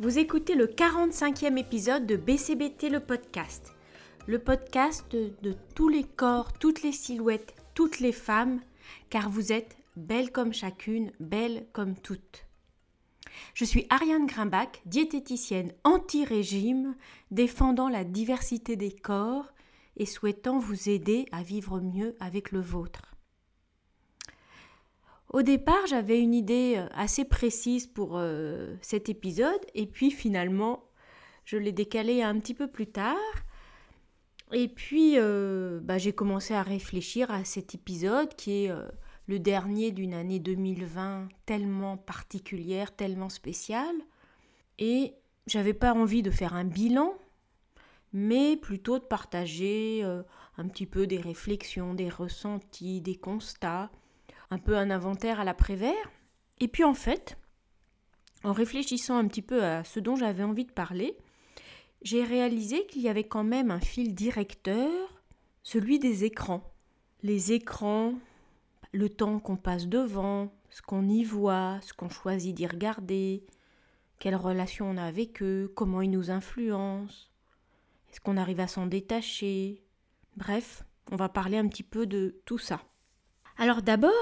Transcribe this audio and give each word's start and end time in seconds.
vous 0.00 0.20
écoutez 0.20 0.54
le 0.54 0.68
45e 0.68 1.58
épisode 1.58 2.06
de 2.06 2.14
BCBT 2.14 2.88
le 2.88 3.00
podcast. 3.00 3.74
Le 4.28 4.38
podcast 4.38 5.04
de, 5.10 5.56
tous 5.74 5.88
les 5.88 6.04
corps, 6.04 6.52
toutes 6.52 6.82
les 6.82 6.92
silhouettes, 6.92 7.56
toutes 7.74 7.98
les 7.98 8.12
femmes, 8.12 8.60
car 9.10 9.28
vous 9.28 9.50
êtes 9.50 9.76
belles 9.96 10.30
comme 10.30 10.52
chacune, 10.52 11.10
belles 11.18 11.66
comme 11.72 11.96
toutes. 11.96 12.46
Je 13.54 13.64
suis 13.64 13.86
Ariane 13.90 14.26
Grimbach, 14.26 14.80
diététicienne 14.86 15.72
anti-régime, 15.82 16.94
défendant 17.32 17.88
la 17.88 18.04
diversité 18.04 18.76
des 18.76 18.92
corps 18.92 19.52
et 19.96 20.06
souhaitant 20.06 20.60
vous 20.60 20.88
aider 20.88 21.26
à 21.32 21.42
vivre 21.42 21.80
mieux 21.80 22.14
avec 22.20 22.52
le 22.52 22.60
vôtre. 22.60 23.17
Au 25.30 25.42
départ, 25.42 25.86
j'avais 25.86 26.20
une 26.20 26.34
idée 26.34 26.76
euh, 26.78 26.86
assez 26.94 27.24
précise 27.24 27.86
pour 27.86 28.12
euh, 28.14 28.74
cet 28.80 29.08
épisode 29.08 29.60
et 29.74 29.86
puis 29.86 30.10
finalement, 30.10 30.84
je 31.44 31.56
l'ai 31.58 31.72
décalé 31.72 32.22
un 32.22 32.38
petit 32.38 32.54
peu 32.54 32.66
plus 32.66 32.86
tard. 32.86 33.16
Et 34.52 34.68
puis, 34.68 35.14
euh, 35.16 35.80
bah, 35.82 35.98
j'ai 35.98 36.14
commencé 36.14 36.54
à 36.54 36.62
réfléchir 36.62 37.30
à 37.30 37.44
cet 37.44 37.74
épisode 37.74 38.34
qui 38.34 38.64
est 38.64 38.72
le 39.26 39.38
dernier 39.38 39.90
d'une 39.90 40.14
année 40.14 40.38
2020 40.38 41.28
tellement 41.44 41.98
particulière, 41.98 42.96
tellement 42.96 43.28
spéciale. 43.28 43.96
Et 44.78 45.12
j'avais 45.46 45.74
pas 45.74 45.92
envie 45.92 46.22
de 46.22 46.30
faire 46.30 46.54
un 46.54 46.64
bilan, 46.64 47.12
mais 48.14 48.56
plutôt 48.56 48.98
de 48.98 49.04
partager 49.04 50.02
un 50.56 50.68
petit 50.68 50.86
peu 50.86 51.06
des 51.06 51.20
réflexions, 51.20 51.92
des 51.92 52.08
ressentis, 52.08 53.02
des 53.02 53.16
constats 53.16 53.90
un 54.50 54.58
peu 54.58 54.76
un 54.76 54.90
inventaire 54.90 55.40
à 55.40 55.44
l'après-vert. 55.44 56.10
Et 56.60 56.68
puis 56.68 56.84
en 56.84 56.94
fait, 56.94 57.36
en 58.44 58.52
réfléchissant 58.52 59.16
un 59.16 59.26
petit 59.26 59.42
peu 59.42 59.62
à 59.62 59.84
ce 59.84 60.00
dont 60.00 60.16
j'avais 60.16 60.42
envie 60.42 60.64
de 60.64 60.72
parler, 60.72 61.16
j'ai 62.02 62.22
réalisé 62.22 62.86
qu'il 62.86 63.02
y 63.02 63.08
avait 63.08 63.26
quand 63.26 63.44
même 63.44 63.70
un 63.70 63.80
fil 63.80 64.14
directeur, 64.14 64.90
celui 65.62 65.98
des 65.98 66.24
écrans. 66.24 66.62
Les 67.22 67.52
écrans, 67.52 68.14
le 68.92 69.08
temps 69.08 69.40
qu'on 69.40 69.56
passe 69.56 69.88
devant, 69.88 70.52
ce 70.70 70.82
qu'on 70.82 71.08
y 71.08 71.24
voit, 71.24 71.78
ce 71.82 71.92
qu'on 71.92 72.08
choisit 72.08 72.54
d'y 72.54 72.66
regarder, 72.66 73.44
quelle 74.18 74.36
relation 74.36 74.88
on 74.88 74.96
a 74.96 75.04
avec 75.04 75.42
eux, 75.42 75.72
comment 75.74 76.02
ils 76.02 76.10
nous 76.10 76.30
influencent, 76.30 77.28
est-ce 78.10 78.20
qu'on 78.20 78.36
arrive 78.36 78.60
à 78.60 78.68
s'en 78.68 78.86
détacher. 78.86 79.82
Bref, 80.36 80.84
on 81.10 81.16
va 81.16 81.28
parler 81.28 81.58
un 81.58 81.68
petit 81.68 81.82
peu 81.82 82.06
de 82.06 82.40
tout 82.44 82.58
ça. 82.58 82.80
Alors 83.60 83.82
d'abord, 83.82 84.12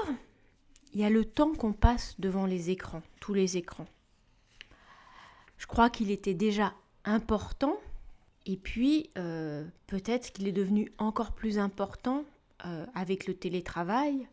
il 0.95 0.99
y 0.99 1.03
a 1.03 1.11
le 1.11 1.23
temps 1.23 1.53
qu'on 1.53 1.71
passe 1.71 2.15
devant 2.17 2.47
les 2.47 2.71
écrans, 2.71 3.03
tous 3.19 3.35
les 3.35 3.55
écrans. 3.55 3.85
Je 5.59 5.67
crois 5.67 5.91
qu'il 5.91 6.09
était 6.09 6.33
déjà 6.33 6.73
important, 7.05 7.77
et 8.47 8.57
puis 8.57 9.11
euh, 9.15 9.63
peut-être 9.85 10.31
qu'il 10.31 10.47
est 10.47 10.51
devenu 10.51 10.91
encore 10.97 11.33
plus 11.33 11.59
important 11.59 12.25
euh, 12.65 12.83
avec 12.95 13.27
le 13.27 13.35
télétravail, 13.35 14.27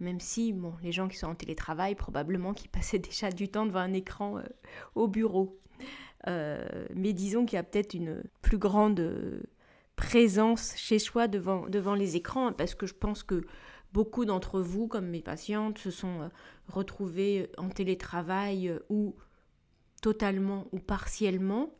même 0.00 0.18
si 0.18 0.52
bon, 0.52 0.74
les 0.82 0.90
gens 0.90 1.06
qui 1.06 1.18
sont 1.18 1.28
en 1.28 1.36
télétravail, 1.36 1.94
probablement 1.94 2.52
qui 2.52 2.66
passaient 2.66 2.98
déjà 2.98 3.30
du 3.30 3.48
temps 3.48 3.64
devant 3.64 3.78
un 3.78 3.92
écran 3.92 4.38
euh, 4.38 4.42
au 4.96 5.06
bureau. 5.06 5.56
mais 6.26 7.12
disons 7.12 7.46
qu'il 7.46 7.54
y 7.54 7.60
a 7.60 7.62
peut-être 7.62 7.94
une 7.94 8.24
plus 8.42 8.58
grande 8.58 9.40
présence 9.94 10.74
chez 10.76 10.98
soi 10.98 11.28
devant, 11.28 11.68
devant 11.68 11.94
les 11.94 12.16
écrans, 12.16 12.52
parce 12.52 12.74
que 12.74 12.86
je 12.86 12.94
pense 12.94 13.22
que 13.22 13.46
Beaucoup 13.92 14.24
d'entre 14.24 14.60
vous, 14.60 14.86
comme 14.86 15.08
mes 15.08 15.22
patientes, 15.22 15.78
se 15.78 15.90
sont 15.90 16.22
euh, 16.22 16.28
retrouvées 16.68 17.42
euh, 17.42 17.60
en 17.60 17.70
télétravail 17.70 18.68
euh, 18.68 18.80
ou 18.90 19.14
totalement 20.02 20.66
ou 20.72 20.78
partiellement. 20.78 21.74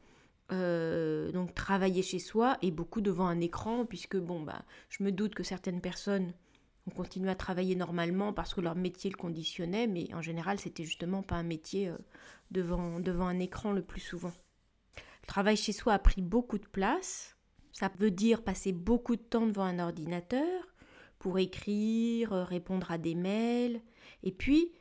donc 0.51 1.55
travailler 1.55 2.03
chez 2.03 2.19
soi 2.19 2.57
et 2.63 2.71
beaucoup 2.71 3.03
devant 3.03 3.27
un 3.27 3.39
écran 3.39 3.85
puisque 3.85 4.17
bon 4.17 4.41
bah 4.41 4.65
je 4.89 5.05
me 5.05 5.13
doute 5.13 5.35
que 5.35 5.45
certaines 5.45 5.83
personnes 5.83 6.33
ont 6.87 6.91
continué 6.91 7.31
à 7.31 7.35
travailler 7.35 7.77
normalement 7.77 8.33
parce 8.33 8.55
que 8.55 8.63
leur 8.63 8.75
métier 8.75 9.11
le 9.11 9.17
conditionnait 9.17 9.87
mais 9.87 10.13
en 10.15 10.23
général 10.23 10.59
c'était 10.59 10.85
justement 10.85 11.23
pas 11.23 11.37
un 11.37 11.43
métier 11.43 11.93
devant, 12.51 12.99
devant 12.99 13.27
un 13.29 13.39
écran 13.39 13.73
le 13.73 13.83
plus 13.83 14.01
souvent. 14.01 14.33
Le 14.97 15.27
travail 15.27 15.59
chez 15.59 15.73
soi 15.73 15.93
a 15.93 15.99
pris 15.99 16.23
beaucoup 16.23 16.59
de 16.59 16.67
place. 16.67 17.37
Ça 17.73 17.91
veut 17.99 18.11
dire 18.11 18.43
passer 18.43 18.73
beaucoup 18.73 19.17
de 19.17 19.23
temps 19.23 19.47
devant 19.47 19.65
un 19.65 19.79
ordinateur, 19.79 20.67
pour 21.19 21.39
écrire, 21.39 22.33
euh, 22.33 22.45
répondre 22.45 22.91
à 22.91 22.99
des 22.99 23.15
mails. 23.15 23.81
Et 24.23 24.33
puis, 24.33 24.73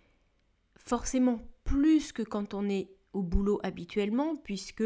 forcément, 0.75 1.39
plus 1.63 2.11
que 2.11 2.21
quand 2.21 2.53
on 2.53 2.69
est 2.69 2.89
au 3.13 3.23
boulot 3.23 3.59
habituellement, 3.63 4.35
puisque 4.35 4.83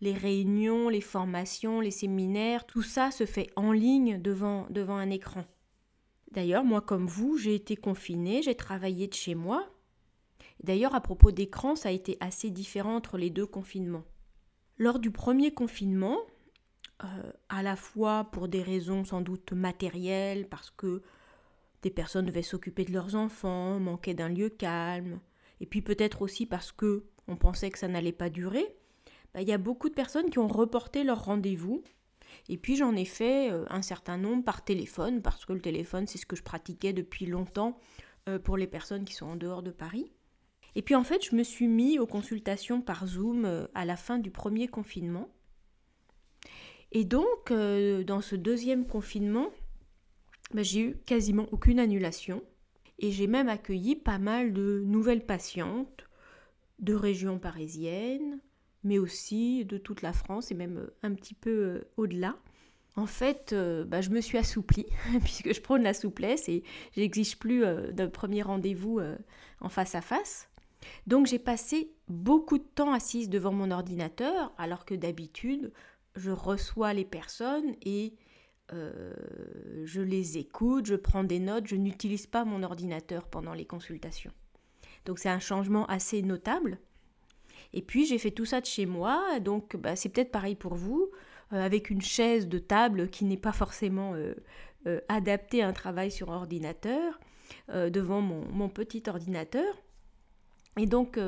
les 0.00 0.12
réunions, 0.12 0.88
les 0.88 1.00
formations, 1.00 1.80
les 1.80 1.90
séminaires, 1.90 2.66
tout 2.66 2.82
ça 2.82 3.10
se 3.10 3.26
fait 3.26 3.50
en 3.56 3.72
ligne 3.72 4.20
devant, 4.20 4.66
devant 4.70 4.96
un 4.96 5.10
écran. 5.10 5.44
D'ailleurs, 6.30 6.64
moi 6.64 6.80
comme 6.80 7.06
vous, 7.06 7.36
j'ai 7.36 7.54
été 7.54 7.76
confinée, 7.76 8.42
j'ai 8.42 8.54
travaillé 8.54 9.08
de 9.08 9.14
chez 9.14 9.34
moi. 9.34 9.68
D'ailleurs, 10.62 10.94
à 10.94 11.00
propos 11.00 11.32
d'écran, 11.32 11.74
ça 11.74 11.88
a 11.88 11.92
été 11.92 12.16
assez 12.20 12.50
différent 12.50 12.94
entre 12.94 13.18
les 13.18 13.30
deux 13.30 13.46
confinements. 13.46 14.04
Lors 14.78 14.98
du 14.98 15.10
premier 15.10 15.52
confinement, 15.52 16.18
euh, 17.04 17.32
à 17.48 17.62
la 17.62 17.76
fois 17.76 18.28
pour 18.32 18.48
des 18.48 18.62
raisons 18.62 19.04
sans 19.04 19.20
doute 19.20 19.52
matérielles, 19.52 20.48
parce 20.48 20.70
que 20.70 21.02
des 21.82 21.90
personnes 21.90 22.26
devaient 22.26 22.42
s'occuper 22.42 22.84
de 22.84 22.92
leurs 22.92 23.16
enfants, 23.16 23.80
manquaient 23.80 24.14
d'un 24.14 24.28
lieu 24.28 24.48
calme, 24.48 25.18
et 25.60 25.66
puis 25.66 25.82
peut-être 25.82 26.22
aussi 26.22 26.46
parce 26.46 26.70
que 26.70 27.04
on 27.28 27.36
pensait 27.36 27.70
que 27.70 27.78
ça 27.78 27.88
n'allait 27.88 28.12
pas 28.12 28.30
durer, 28.30 28.76
bah, 29.34 29.42
il 29.42 29.48
y 29.48 29.52
a 29.52 29.58
beaucoup 29.58 29.88
de 29.88 29.94
personnes 29.94 30.30
qui 30.30 30.38
ont 30.38 30.48
reporté 30.48 31.04
leur 31.04 31.24
rendez-vous. 31.24 31.82
Et 32.48 32.56
puis 32.56 32.76
j'en 32.76 32.94
ai 32.96 33.04
fait 33.04 33.50
euh, 33.50 33.64
un 33.68 33.82
certain 33.82 34.16
nombre 34.16 34.44
par 34.44 34.64
téléphone, 34.64 35.22
parce 35.22 35.44
que 35.44 35.52
le 35.52 35.60
téléphone, 35.60 36.06
c'est 36.06 36.18
ce 36.18 36.26
que 36.26 36.36
je 36.36 36.42
pratiquais 36.42 36.92
depuis 36.92 37.26
longtemps 37.26 37.78
euh, 38.28 38.38
pour 38.38 38.56
les 38.56 38.66
personnes 38.66 39.04
qui 39.04 39.14
sont 39.14 39.26
en 39.26 39.36
dehors 39.36 39.62
de 39.62 39.70
Paris. 39.70 40.12
Et 40.74 40.82
puis 40.82 40.94
en 40.94 41.04
fait, 41.04 41.24
je 41.24 41.36
me 41.36 41.42
suis 41.42 41.68
mis 41.68 41.98
aux 41.98 42.06
consultations 42.06 42.80
par 42.80 43.06
Zoom 43.06 43.68
à 43.74 43.84
la 43.84 43.96
fin 43.96 44.18
du 44.18 44.30
premier 44.30 44.68
confinement. 44.68 45.28
Et 46.92 47.04
donc, 47.04 47.50
euh, 47.50 48.04
dans 48.04 48.20
ce 48.20 48.36
deuxième 48.36 48.86
confinement, 48.86 49.48
bah, 50.52 50.62
j'ai 50.62 50.80
eu 50.80 50.96
quasiment 51.06 51.46
aucune 51.50 51.78
annulation. 51.78 52.42
Et 52.98 53.10
j'ai 53.10 53.26
même 53.26 53.48
accueilli 53.48 53.96
pas 53.96 54.18
mal 54.18 54.52
de 54.52 54.82
nouvelles 54.86 55.24
patientes 55.24 56.06
de 56.78 56.94
régions 56.94 57.38
parisiennes, 57.38 58.38
mais 58.84 58.98
aussi 58.98 59.64
de 59.64 59.78
toute 59.78 60.02
la 60.02 60.12
France 60.12 60.50
et 60.50 60.54
même 60.54 60.78
euh, 60.78 60.94
un 61.02 61.14
petit 61.14 61.34
peu 61.34 61.50
euh, 61.50 61.90
au-delà. 61.96 62.36
En 62.94 63.06
fait, 63.06 63.54
bah, 63.86 64.02
je 64.02 64.10
me 64.10 64.20
suis 64.20 64.36
assouplie, 64.36 64.84
puisque 65.22 65.54
je 65.54 65.62
prône 65.62 65.82
la 65.82 65.94
souplesse 65.94 66.46
et 66.50 66.62
j'exige 66.94 67.38
plus 67.38 67.60
de 67.60 68.06
premier 68.06 68.42
rendez-vous 68.42 69.00
en 69.62 69.70
face 69.70 69.94
à 69.94 70.02
face. 70.02 70.50
Donc 71.06 71.26
j'ai 71.26 71.38
passé 71.38 71.90
beaucoup 72.08 72.58
de 72.58 72.66
temps 72.74 72.92
assise 72.92 73.30
devant 73.30 73.52
mon 73.52 73.70
ordinateur, 73.70 74.52
alors 74.58 74.84
que 74.84 74.94
d'habitude, 74.94 75.72
je 76.16 76.30
reçois 76.30 76.92
les 76.92 77.04
personnes 77.04 77.74
et 77.82 78.14
euh, 78.72 79.12
je 79.84 80.00
les 80.00 80.38
écoute, 80.38 80.86
je 80.86 80.94
prends 80.94 81.24
des 81.24 81.38
notes, 81.38 81.66
je 81.66 81.76
n'utilise 81.76 82.26
pas 82.26 82.44
mon 82.44 82.62
ordinateur 82.62 83.26
pendant 83.28 83.54
les 83.54 83.66
consultations. 83.66 84.32
Donc 85.04 85.18
c'est 85.18 85.28
un 85.28 85.40
changement 85.40 85.86
assez 85.86 86.22
notable. 86.22 86.78
Et 87.74 87.82
puis 87.82 88.06
j'ai 88.06 88.18
fait 88.18 88.30
tout 88.30 88.44
ça 88.44 88.60
de 88.60 88.66
chez 88.66 88.86
moi, 88.86 89.40
donc 89.40 89.76
bah, 89.76 89.96
c'est 89.96 90.08
peut-être 90.08 90.30
pareil 90.30 90.54
pour 90.54 90.74
vous, 90.74 91.10
euh, 91.52 91.64
avec 91.64 91.90
une 91.90 92.02
chaise 92.02 92.48
de 92.48 92.58
table 92.58 93.08
qui 93.08 93.24
n'est 93.24 93.36
pas 93.36 93.52
forcément 93.52 94.14
euh, 94.14 95.00
adaptée 95.08 95.62
à 95.62 95.68
un 95.68 95.72
travail 95.72 96.10
sur 96.10 96.28
ordinateur, 96.28 97.20
devant 97.68 98.22
mon, 98.22 98.46
mon, 98.50 98.68
petit 98.70 99.02
ordinateur. 99.08 99.82
Et 100.78 100.86
donc, 100.86 101.18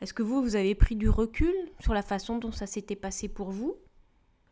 est-ce 0.00 0.14
que 0.14 0.22
vous, 0.22 0.42
vous 0.42 0.56
avez 0.56 0.74
pris 0.74 0.96
du 0.96 1.10
recul 1.10 1.54
sur 1.78 1.92
la 1.92 2.00
façon 2.00 2.38
dont 2.38 2.52
ça 2.52 2.66
s'était 2.66 2.96
passé 2.96 3.28
pour 3.28 3.50
vous? 3.50 3.76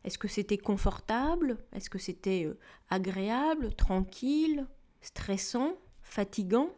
Est-ce 0.04 0.18
que 0.18 0.28
c'était 0.28 0.58
confortable? 0.58 1.58
Est-ce 1.72 1.90
que 1.90 1.98
c'était 1.98 2.46
euh, 2.46 2.58
agréable, 2.88 3.74
tranquille, 3.74 4.66
stressant, 5.02 5.74
fatigant? 6.02 6.70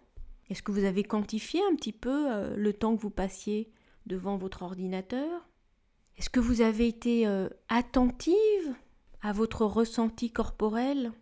Est-ce 0.50 0.62
que 0.62 0.72
vous 0.72 0.84
avez 0.84 1.04
quantifié 1.04 1.60
un 1.70 1.76
petit 1.76 1.92
peu 1.92 2.32
euh, 2.32 2.56
le 2.56 2.72
temps 2.72 2.96
que 2.96 3.00
vous 3.00 3.10
passiez 3.10 3.70
devant 4.06 4.36
votre 4.36 4.62
ordinateur? 4.62 5.48
Est-ce 6.18 6.30
que 6.30 6.40
vous 6.40 6.60
avez 6.60 6.88
été 6.88 7.26
euh, 7.26 7.48
attentive 7.68 8.74
à 9.22 9.32
votre 9.32 9.64
ressenti 9.64 10.30
corporel? 10.30 11.12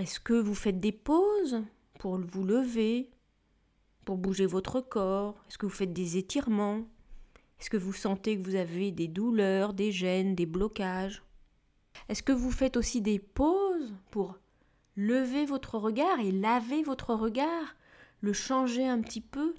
Est-ce 0.00 0.18
que 0.18 0.34
vous 0.34 0.56
faites 0.56 0.80
des 0.80 0.92
pauses 0.92 1.62
pour 2.00 2.18
vous 2.18 2.44
lever, 2.44 3.10
pour 4.04 4.18
bouger 4.18 4.46
votre 4.46 4.80
corps? 4.80 5.36
Est-ce 5.48 5.58
que 5.58 5.66
vous 5.66 5.72
faites 5.72 5.92
des 5.92 6.16
étirements? 6.16 6.82
Est-ce 7.60 7.70
que 7.70 7.76
vous 7.76 7.92
sentez 7.92 8.36
que 8.36 8.44
vous 8.44 8.56
avez 8.56 8.90
des 8.90 9.08
douleurs, 9.08 9.74
des 9.74 9.92
gènes, 9.92 10.34
des 10.34 10.46
blocages? 10.46 11.22
Est-ce 12.08 12.22
que 12.22 12.32
vous 12.32 12.50
faites 12.50 12.76
aussi 12.76 13.00
des 13.00 13.18
pauses 13.18 13.94
pour 14.10 14.38
lever 14.96 15.46
votre 15.46 15.78
regard 15.78 16.20
et 16.20 16.32
laver 16.32 16.82
votre 16.82 17.14
regard, 17.14 17.76
le 18.20 18.32
changer 18.32 18.86
un 18.86 19.00
petit 19.00 19.20
peu 19.20 19.54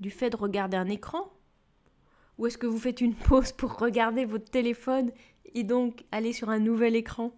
du 0.00 0.10
fait 0.10 0.30
de 0.30 0.36
regarder 0.36 0.76
un 0.76 0.88
écran? 0.88 1.32
Ou 2.38 2.46
est-ce 2.46 2.58
que 2.58 2.66
vous 2.66 2.78
faites 2.78 3.00
une 3.00 3.14
pause 3.14 3.52
pour 3.52 3.78
regarder 3.78 4.24
votre 4.24 4.50
téléphone 4.50 5.10
et 5.54 5.64
donc 5.64 6.04
aller 6.12 6.32
sur 6.32 6.50
un 6.50 6.58
nouvel 6.58 6.96
écran? 6.96 7.32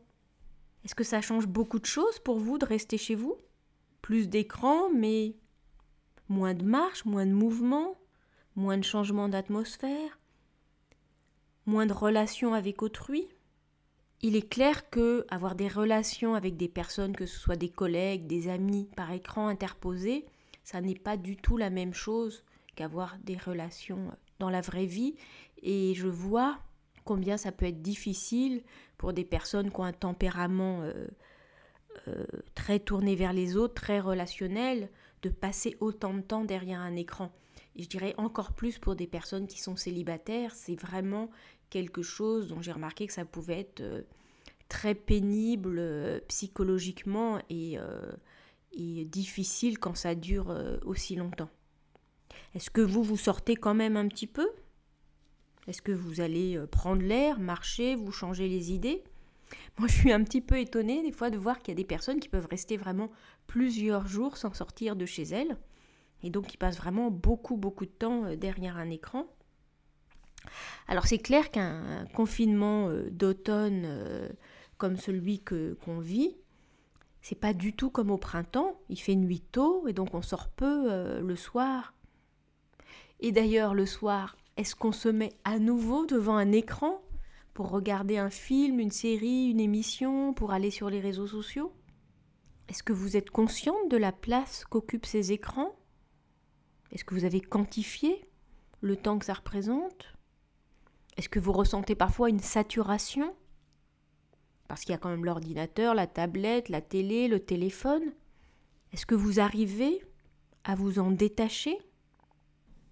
Est-ce 0.84 0.94
que 0.94 1.05
ça 1.05 1.20
change 1.20 1.46
beaucoup 1.46 1.78
de 1.78 1.87
choses 1.87 2.19
pour 2.19 2.38
vous 2.38 2.58
de 2.58 2.64
rester 2.64 2.99
chez 2.99 3.14
vous? 3.14 3.37
Plus 4.02 4.28
d'écran, 4.28 4.90
mais 4.90 5.37
moins 6.28 6.55
de 6.55 6.64
marche, 6.64 7.05
moins 7.05 7.26
de 7.26 7.32
mouvement, 7.32 7.96
moins 8.58 8.76
de 8.76 8.84
changement 8.84 9.28
d'atmosphère, 9.28 10.19
moins 11.64 11.87
de 11.87 11.93
relations 11.93 12.52
avec 12.52 12.82
autrui 12.82 13.28
il 14.20 14.34
est 14.34 14.49
clair 14.49 14.90
que 14.90 15.25
avoir 15.28 15.55
des 15.55 15.69
relations 15.69 16.34
avec 16.34 16.56
des 16.56 16.69
personnes, 16.69 17.14
que 17.14 17.26
ce 17.26 17.38
soit 17.38 17.56
des 17.56 17.69
collègues, 17.69 18.26
des 18.26 18.49
amis, 18.49 18.88
par 18.96 19.12
écran 19.12 19.46
interposé, 19.46 20.26
ça 20.64 20.81
n'est 20.81 20.99
pas 20.99 21.16
du 21.16 21.37
tout 21.37 21.56
la 21.56 21.70
même 21.70 21.94
chose 21.94 22.44
qu'avoir 22.75 23.16
des 23.22 23.37
relations 23.37 24.10
dans 24.40 24.50
la 24.50 24.60
vraie 24.60 24.87
vie. 24.87 25.14
Et 25.62 25.94
je 25.94 26.08
vois 26.08 26.58
combien 27.05 27.37
ça 27.37 27.52
peut 27.52 27.66
être 27.66 27.81
difficile 27.81 28.62
pour 28.96 29.12
des 29.12 29.25
personnes 29.25 29.70
qui 29.70 29.81
ont 29.81 29.84
un 29.84 29.93
tempérament 29.93 30.82
euh, 30.82 31.06
euh, 32.08 32.25
très 32.56 32.81
tourné 32.81 33.14
vers 33.14 33.32
les 33.32 33.56
autres, 33.56 33.75
très 33.75 34.00
relationnel, 34.00 34.90
de 35.22 35.28
passer 35.28 35.76
autant 35.81 36.14
de 36.14 36.22
temps 36.22 36.44
derrière 36.44 36.81
un 36.81 36.96
écran. 36.96 37.31
Je 37.79 37.87
dirais 37.87 38.15
encore 38.19 38.53
plus 38.53 38.79
pour 38.79 38.97
des 38.97 39.07
personnes 39.07 39.47
qui 39.47 39.61
sont 39.61 39.77
célibataires, 39.77 40.55
c'est 40.55 40.75
vraiment 40.75 41.31
quelque 41.71 42.03
chose 42.03 42.49
dont 42.49 42.61
j'ai 42.61 42.73
remarqué 42.73 43.07
que 43.07 43.13
ça 43.13 43.25
pouvait 43.25 43.61
être 43.61 43.81
euh, 43.81 44.03
très 44.69 44.97
pénible 44.97 45.79
euh, 45.79 46.21
psychologiquement 46.27 47.39
et, 47.49 47.79
euh, 47.79 48.11
et, 48.73 49.05
difficile 49.05 49.79
quand 49.79 49.95
ça 49.95 50.17
dure 50.17 50.53
aussi 50.85 51.15
longtemps. 51.15 51.51
Est-ce 52.55 52.71
que 52.71 52.81
vous 52.81 53.05
vous 53.05 53.17
sortez 53.17 53.55
quand 53.55 53.75
même 53.75 53.97
un 53.97 54.09
petit 54.09 54.27
peu? 54.27 54.49
Est-ce 55.69 55.83
que 55.83 55.93
vous 55.93 56.21
allez 56.21 56.59
prendre 56.71 57.03
l'air, 57.03 57.39
marcher, 57.39 57.95
vous 57.95 58.11
changer 58.11 58.49
les 58.49 58.73
idées? 58.73 59.05
Moi, 59.79 59.87
je 59.87 59.95
suis 59.95 60.13
un 60.13 60.25
petit 60.25 60.41
peu 60.41 60.59
étonnée 60.59 61.03
des 61.03 61.13
fois 61.13 61.31
de 61.31 61.39
voir 61.39 61.59
qu'il 61.59 61.69
y 61.69 61.77
a 61.77 61.77
des 61.77 61.85
personnes 61.85 62.21
qui 62.21 62.29
peuvent 62.29 62.49
rester 62.51 62.77
vraiment 62.77 63.11
plusieurs 63.47 64.07
jours 64.07 64.37
sans 64.37 64.53
sortir 64.53 64.97
de 64.97 65.07
chez 65.07 65.25
elles 65.25 65.57
et 66.23 66.31
donc 66.31 66.47
qui 66.47 66.56
passent 66.56 66.79
vraiment 66.79 67.11
beaucoup 67.11 67.56
beaucoup 67.56 67.87
de 67.87 67.91
temps 67.91 68.35
derrière 68.37 68.76
un 68.76 68.91
écran. 68.91 69.26
Alors 70.87 71.06
c'est 71.06 71.19
clair 71.19 71.50
qu'un 71.50 72.06
confinement 72.15 72.88
euh, 72.88 73.09
d'automne 73.11 73.82
euh, 73.85 74.29
comme 74.76 74.97
celui 74.97 75.43
qu'on 75.43 75.99
vit, 75.99 76.37
c'est 77.20 77.38
pas 77.38 77.53
du 77.53 77.75
tout 77.75 77.91
comme 77.91 78.11
au 78.11 78.19
printemps. 78.19 78.81
Il 78.88 78.99
fait 78.99 79.17
nuit 79.17 79.41
tôt 79.41 79.87
et 79.88 79.93
donc 79.93 80.15
on 80.15 80.23
sort 80.23 80.49
peu 80.49 80.91
euh, 80.91 81.20
le 81.20 81.37
soir. 81.37 81.94
Et 83.20 83.32
d'ailleurs 83.32 83.75
le 83.75 83.87
soir, 83.87 84.37
est-ce 84.56 84.76
qu'on 84.76 84.93
se 84.93 85.09
met 85.09 85.32
à 85.44 85.59
nouveau 85.59 86.06
devant 86.06 86.37
un 86.37 86.53
écran 86.53 87.03
pour 87.55 87.70
regarder 87.70 88.19
un 88.19 88.31
film, 88.31 88.79
une 88.79 88.93
série, 88.93 89.50
une 89.50 89.61
émission, 89.61 90.32
pour 90.32 90.53
aller 90.53 90.70
sur 90.70 90.91
les 90.91 91.00
réseaux 91.00 91.26
sociaux? 91.26 91.73
Est-ce 92.69 92.82
que 92.82 92.93
vous 92.93 93.17
êtes 93.17 93.31
consciente 93.31 93.91
de 93.91 93.97
la 93.97 94.12
place 94.12 94.65
qu'occupent 94.65 95.06
ces 95.06 95.32
écrans? 95.32 95.75
Est-ce 96.93 97.05
que 97.05 97.14
vous 97.14 97.25
avez 97.25 97.40
quantifié 97.40 98.25
le 98.81 98.96
temps 98.96 99.19
que 99.19 99.26
ça 99.26 99.35
représente? 99.35 100.14
Est-ce 101.17 101.29
que 101.29 101.40
vous 101.40 101.52
ressentez 101.52 101.94
parfois 101.94 102.31
une 102.31 102.40
saturation? 102.40 103.35
Parce 104.69 104.82
qu'il 104.82 104.93
y 104.93 104.94
a 104.94 104.99
quand 104.99 105.08
même 105.08 105.25
l'ordinateur, 105.25 105.94
la 105.94 106.06
tablette, 106.06 106.69
la 106.69 106.81
télé, 106.81 107.29
le 107.29 107.40
téléphone. 107.40 108.12
Est-ce 108.93 109.06
que 109.06 109.14
vous 109.14 109.40
arrivez 109.40 110.00
à 110.64 110.75
vous 110.75 110.99
en 110.99 111.11
détacher? 111.11 111.79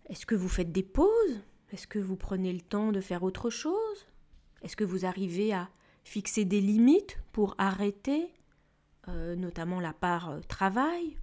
Est-ce 0.06 0.26
que 0.26 0.34
vous 0.34 0.48
faites 0.48 0.72
des 0.72 0.82
pauses? 0.82 1.40
Est-ce 1.72 1.86
que 1.86 1.98
vous 1.98 2.16
prenez 2.16 2.52
le 2.52 2.60
temps 2.60 2.92
de 2.92 3.00
faire 3.00 3.22
autre 3.22 3.50
chose? 3.50 4.06
Est-ce 4.62 4.76
que 4.76 4.84
vous 4.84 5.04
arrivez 5.04 5.52
à 5.52 5.68
fixer 6.04 6.44
des 6.44 6.60
limites 6.60 7.18
pour 7.32 7.54
arrêter, 7.58 8.32
euh, 9.08 9.34
notamment 9.34 9.80
la 9.80 9.92
part 9.92 10.30
euh, 10.30 10.40
travail, 10.48 11.18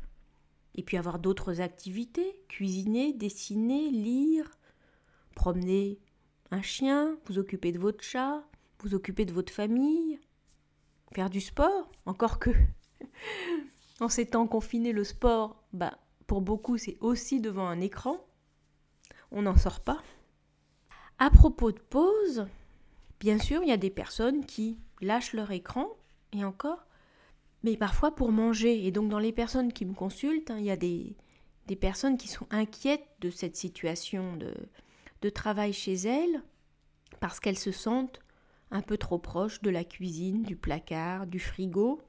et 0.76 0.84
puis 0.84 0.98
avoir 0.98 1.20
d'autres 1.20 1.62
activités, 1.62 2.42
cuisiner, 2.48 3.14
dessiner, 3.14 3.92
lire, 3.92 4.50
promener 5.36 6.00
un 6.52 6.62
chien, 6.62 7.18
vous 7.26 7.40
occupez 7.40 7.72
de 7.72 7.80
votre 7.80 8.04
chat, 8.04 8.44
vous 8.80 8.94
occupez 8.94 9.26
de 9.26 9.34
votre 9.34 9.54
famille, 9.54 10.20
faire 11.14 11.30
du 11.30 11.42
sport, 11.42 11.92
encore 12.06 12.40
que 12.40 12.52
en 14.00 14.10
ces 14.10 14.26
temps 14.28 14.48
confinés, 14.48 14.92
le 14.92 15.04
sport, 15.04 15.64
bah, 15.74 15.98
pour 16.28 16.42
beaucoup, 16.42 16.78
c'est 16.78 16.98
aussi 17.02 17.40
devant 17.40 17.68
un 17.68 17.82
écran. 17.82 18.18
On 19.32 19.44
n'en 19.44 19.58
sort 19.58 19.82
pas. 19.82 20.02
À 21.20 21.30
propos 21.30 21.72
de 21.72 21.80
pause, 21.80 22.48
bien 23.20 23.40
sûr, 23.40 23.62
il 23.64 23.70
y 23.70 23.74
a 23.74 23.78
des 23.78 23.90
personnes 23.90 24.46
qui 24.46 24.78
lâchent 25.02 25.34
leur 25.34 25.52
écran, 25.52 25.88
et 26.32 26.44
encore, 26.44 26.86
mais 27.64 27.78
parfois 27.78 28.14
pour 28.14 28.32
manger. 28.32 28.86
Et 28.86 28.92
donc 28.92 29.10
dans 29.10 29.20
les 29.20 29.32
personnes 29.32 29.74
qui 29.74 29.86
me 29.86 29.94
consultent, 29.94 30.52
hein, 30.52 30.58
il 30.60 30.66
y 30.66 30.72
a 30.72 30.78
des, 30.78 31.16
des 31.68 31.76
personnes 31.76 32.18
qui 32.18 32.28
sont 32.28 32.48
inquiètes 32.52 33.08
de 33.22 33.30
cette 33.30 33.56
situation 33.56 34.36
de, 34.36 34.54
de 35.22 35.30
travail 35.30 35.74
chez 35.74 35.94
elles 35.94 36.42
parce 37.20 37.40
qu'elles 37.40 37.58
se 37.58 37.72
sentent 37.72 38.20
un 38.72 38.82
peu 38.82 38.98
trop 38.98 39.20
proches 39.20 39.62
de 39.62 39.70
la 39.70 39.84
cuisine, 39.84 40.44
du 40.44 40.56
placard, 40.56 41.28
du 41.28 41.40
frigo. 41.40 42.02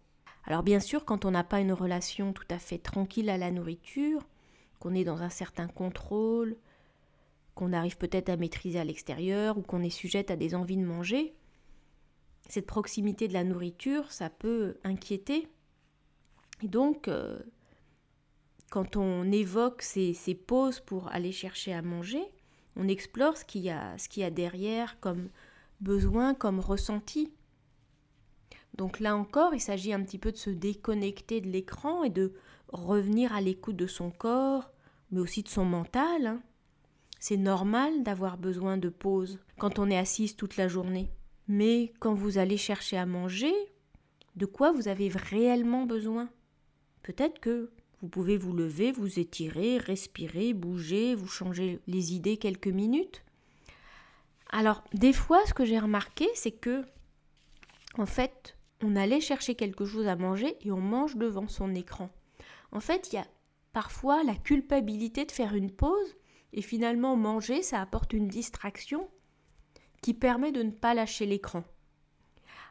Alors 0.45 0.63
bien 0.63 0.81
sûr, 0.81 1.05
quand 1.05 1.25
on 1.25 1.31
n'a 1.31 1.45
pas 1.45 1.61
une 1.61 1.73
relation 1.73 2.33
tout 2.33 2.47
à 2.51 2.59
fait 2.59 2.79
tranquille 2.79 3.31
à 3.31 3.39
la 3.39 3.51
nourriture, 3.51 4.27
qu'on 4.81 4.95
est 4.95 5.05
dans 5.05 5.23
un 5.23 5.31
certain 5.31 5.69
contrôle, 5.69 6.57
qu'on 7.55 7.73
arrive 7.73 7.97
peut-être 7.97 8.29
à 8.29 8.37
maîtriser 8.37 8.81
à 8.81 8.85
l'extérieur 8.85 9.57
ou 9.57 9.63
qu'on 9.63 9.83
est 9.83 9.91
sujette 9.91 10.31
à 10.31 10.37
des 10.37 10.55
envies 10.55 10.77
de 10.77 10.85
manger, 10.85 11.35
cette 12.49 12.67
proximité 12.67 13.29
de 13.29 13.33
la 13.33 13.45
nourriture, 13.45 14.11
ça 14.13 14.31
peut 14.31 14.77
inquiéter. 14.85 15.49
Et 16.63 16.69
donc, 16.69 17.09
euh, 17.09 17.39
quand 18.71 18.97
on 18.97 19.31
évoque 19.31 19.83
ces, 19.83 20.15
ces 20.15 20.35
pauses 20.35 20.81
pour 20.81 21.09
aller 21.09 21.33
chercher 21.33 21.73
à 21.73 21.83
manger, 21.83 22.25
on 22.77 22.89
explore 22.89 23.37
ce 23.37 23.45
qu'il 23.45 23.63
y 23.63 23.71
a, 23.71 23.97
ce 23.99 24.09
qu'il 24.09 24.23
y 24.23 24.27
a 24.27 24.31
derrière 24.31 24.99
comme 25.01 25.29
besoin, 25.81 26.35
comme 26.35 26.61
ressenti. 26.61 27.33
Donc 28.77 28.99
là 28.99 29.17
encore, 29.17 29.55
il 29.55 29.61
s'agit 29.61 29.93
un 29.93 30.03
petit 30.03 30.19
peu 30.19 30.33
de 30.33 30.37
se 30.37 30.51
déconnecter 30.51 31.41
de 31.41 31.49
l'écran 31.49 32.03
et 32.03 32.11
de 32.11 32.35
revenir 32.69 33.33
à 33.33 33.41
l'écoute 33.41 33.77
de 33.77 33.87
son 33.87 34.11
corps, 34.11 34.71
mais 35.11 35.21
aussi 35.21 35.43
de 35.43 35.49
son 35.49 35.65
mental. 35.65 36.27
Hein. 36.27 36.43
C'est 37.21 37.37
normal 37.37 38.03
d'avoir 38.03 38.37
besoin 38.37 38.77
de 38.77 38.89
pause 38.89 39.39
quand 39.59 39.79
on 39.79 39.91
est 39.91 39.97
assise 39.97 40.37
toute 40.37 40.57
la 40.57 40.69
journée. 40.69 41.11
Mais 41.49 41.93
quand 42.01 42.15
vous 42.15 42.39
allez 42.39 42.57
chercher 42.57 42.97
à 42.97 43.07
manger, 43.07 43.55
de 44.37 44.47
quoi 44.47 44.73
vous 44.73 44.89
avez 44.89 45.09
réellement 45.09 45.85
besoin? 45.85 46.31
Peut-être 47.03 47.39
que 47.39 47.71
vous 48.01 48.09
pouvez 48.09 48.37
vous 48.37 48.53
lever, 48.53 48.93
vous 48.93 49.19
étirer, 49.19 49.79
respirer, 49.79 50.53
bouger, 50.53 51.15
vous 51.15 51.29
changer 51.29 51.81
les 51.87 52.15
idées 52.15 52.37
quelques 52.37 52.69
minutes. 52.69 53.23
Alors, 54.51 54.85
des 54.93 55.13
fois, 55.13 55.45
ce 55.47 55.55
que 55.55 55.65
j'ai 55.65 55.79
remarqué, 55.79 56.29
c'est 56.35 56.53
que, 56.53 56.85
en 57.97 58.07
fait, 58.07 58.57
on 58.83 58.97
allait 58.97 59.21
chercher 59.21 59.55
quelque 59.55 59.85
chose 59.85 60.07
à 60.07 60.17
manger 60.17 60.57
et 60.61 60.71
on 60.71 60.81
mange 60.81 61.17
devant 61.17 61.49
son 61.49 61.75
écran. 61.75 62.11
En 62.73 62.81
fait, 62.81 63.13
il 63.13 63.17
y 63.17 63.19
a 63.19 63.27
parfois 63.73 64.23
la 64.23 64.35
culpabilité 64.35 65.25
de 65.25 65.33
faire 65.33 65.55
une 65.55 65.71
pause 65.71 66.15
et 66.53 66.63
finalement 66.63 67.17
manger, 67.17 67.63
ça 67.63 67.81
apporte 67.81 68.13
une 68.13 68.29
distraction 68.29 69.09
qui 70.05 70.13
permet 70.13 70.53
de 70.53 70.63
ne 70.63 70.71
pas 70.71 70.93
lâcher 70.93 71.25
l'écran. 71.25 71.65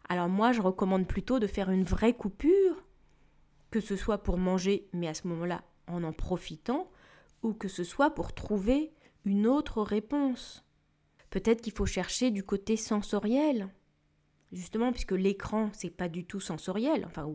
Alors 0.08 0.30
moi, 0.30 0.52
je 0.52 0.62
recommande 0.62 1.08
plutôt 1.08 1.40
de 1.40 1.48
faire 1.48 1.72
une 1.72 1.84
vraie 1.84 2.14
coupure 2.14 2.84
que 3.72 3.80
ce 3.80 3.96
soit 3.96 4.20
pour 4.20 4.38
manger, 4.38 4.88
mais 4.94 5.08
à 5.08 5.16
ce 5.16 5.28
moment-là 5.28 5.64
en 5.88 6.04
en 6.04 6.14
profitant, 6.14 6.92
ou 7.42 7.54
que 7.54 7.68
ce 7.68 7.84
soit 7.84 8.12
pour 8.12 8.34
trouver 8.34 8.94
une 9.26 9.48
autre 9.48 9.82
réponse. 9.82 10.64
Peut-être 11.32 11.62
qu'il 11.62 11.74
faut 11.74 11.88
chercher 11.88 12.30
du 12.30 12.44
côté 12.44 12.78
sensoriel, 12.78 13.68
justement 14.52 14.92
puisque 14.92 15.14
l'écran 15.14 15.72
c'est 15.74 15.90
pas 15.90 16.10
du 16.10 16.26
tout 16.26 16.40
sensoriel, 16.40 17.04
enfin 17.08 17.28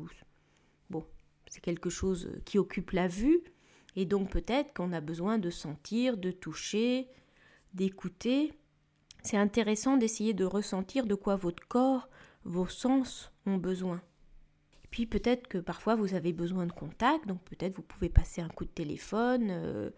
bon, 0.91 1.05
c'est 1.49 1.61
quelque 1.61 1.91
chose 1.91 2.31
qui 2.45 2.57
occupe 2.57 2.93
la 2.93 3.09
vue, 3.09 3.43
et 3.97 4.05
donc 4.05 4.31
peut-être 4.31 4.73
qu'on 4.75 4.93
a 4.93 5.01
besoin 5.01 5.39
de 5.39 5.51
sentir, 5.51 6.17
de 6.17 6.31
toucher, 6.31 7.09
d'écouter. 7.75 8.53
C'est 9.29 9.37
intéressant 9.37 9.99
d'essayer 9.99 10.33
de 10.33 10.47
ressentir 10.47 11.05
de 11.05 11.15
quoi 11.15 11.37
votre 11.37 11.69
corps, 11.69 12.09
vos 12.45 12.67
sens 12.67 13.31
ont 13.45 13.59
besoin. 13.59 14.01
Puis 14.91 15.05
peut-être 15.05 15.49
que 15.49 15.59
parfois 15.59 15.97
vous 15.97 16.15
avez 16.15 16.33
besoin 16.33 16.65
de 16.65 16.73
contact, 16.73 17.27
donc 17.27 17.43
peut-être 17.43 17.77
vous 17.77 17.83
pouvez 17.83 18.09
passer 18.09 18.41
un 18.41 18.49
coup 18.49 18.65
de 18.65 18.71
téléphone, 18.71 19.49
euh, 19.51 19.91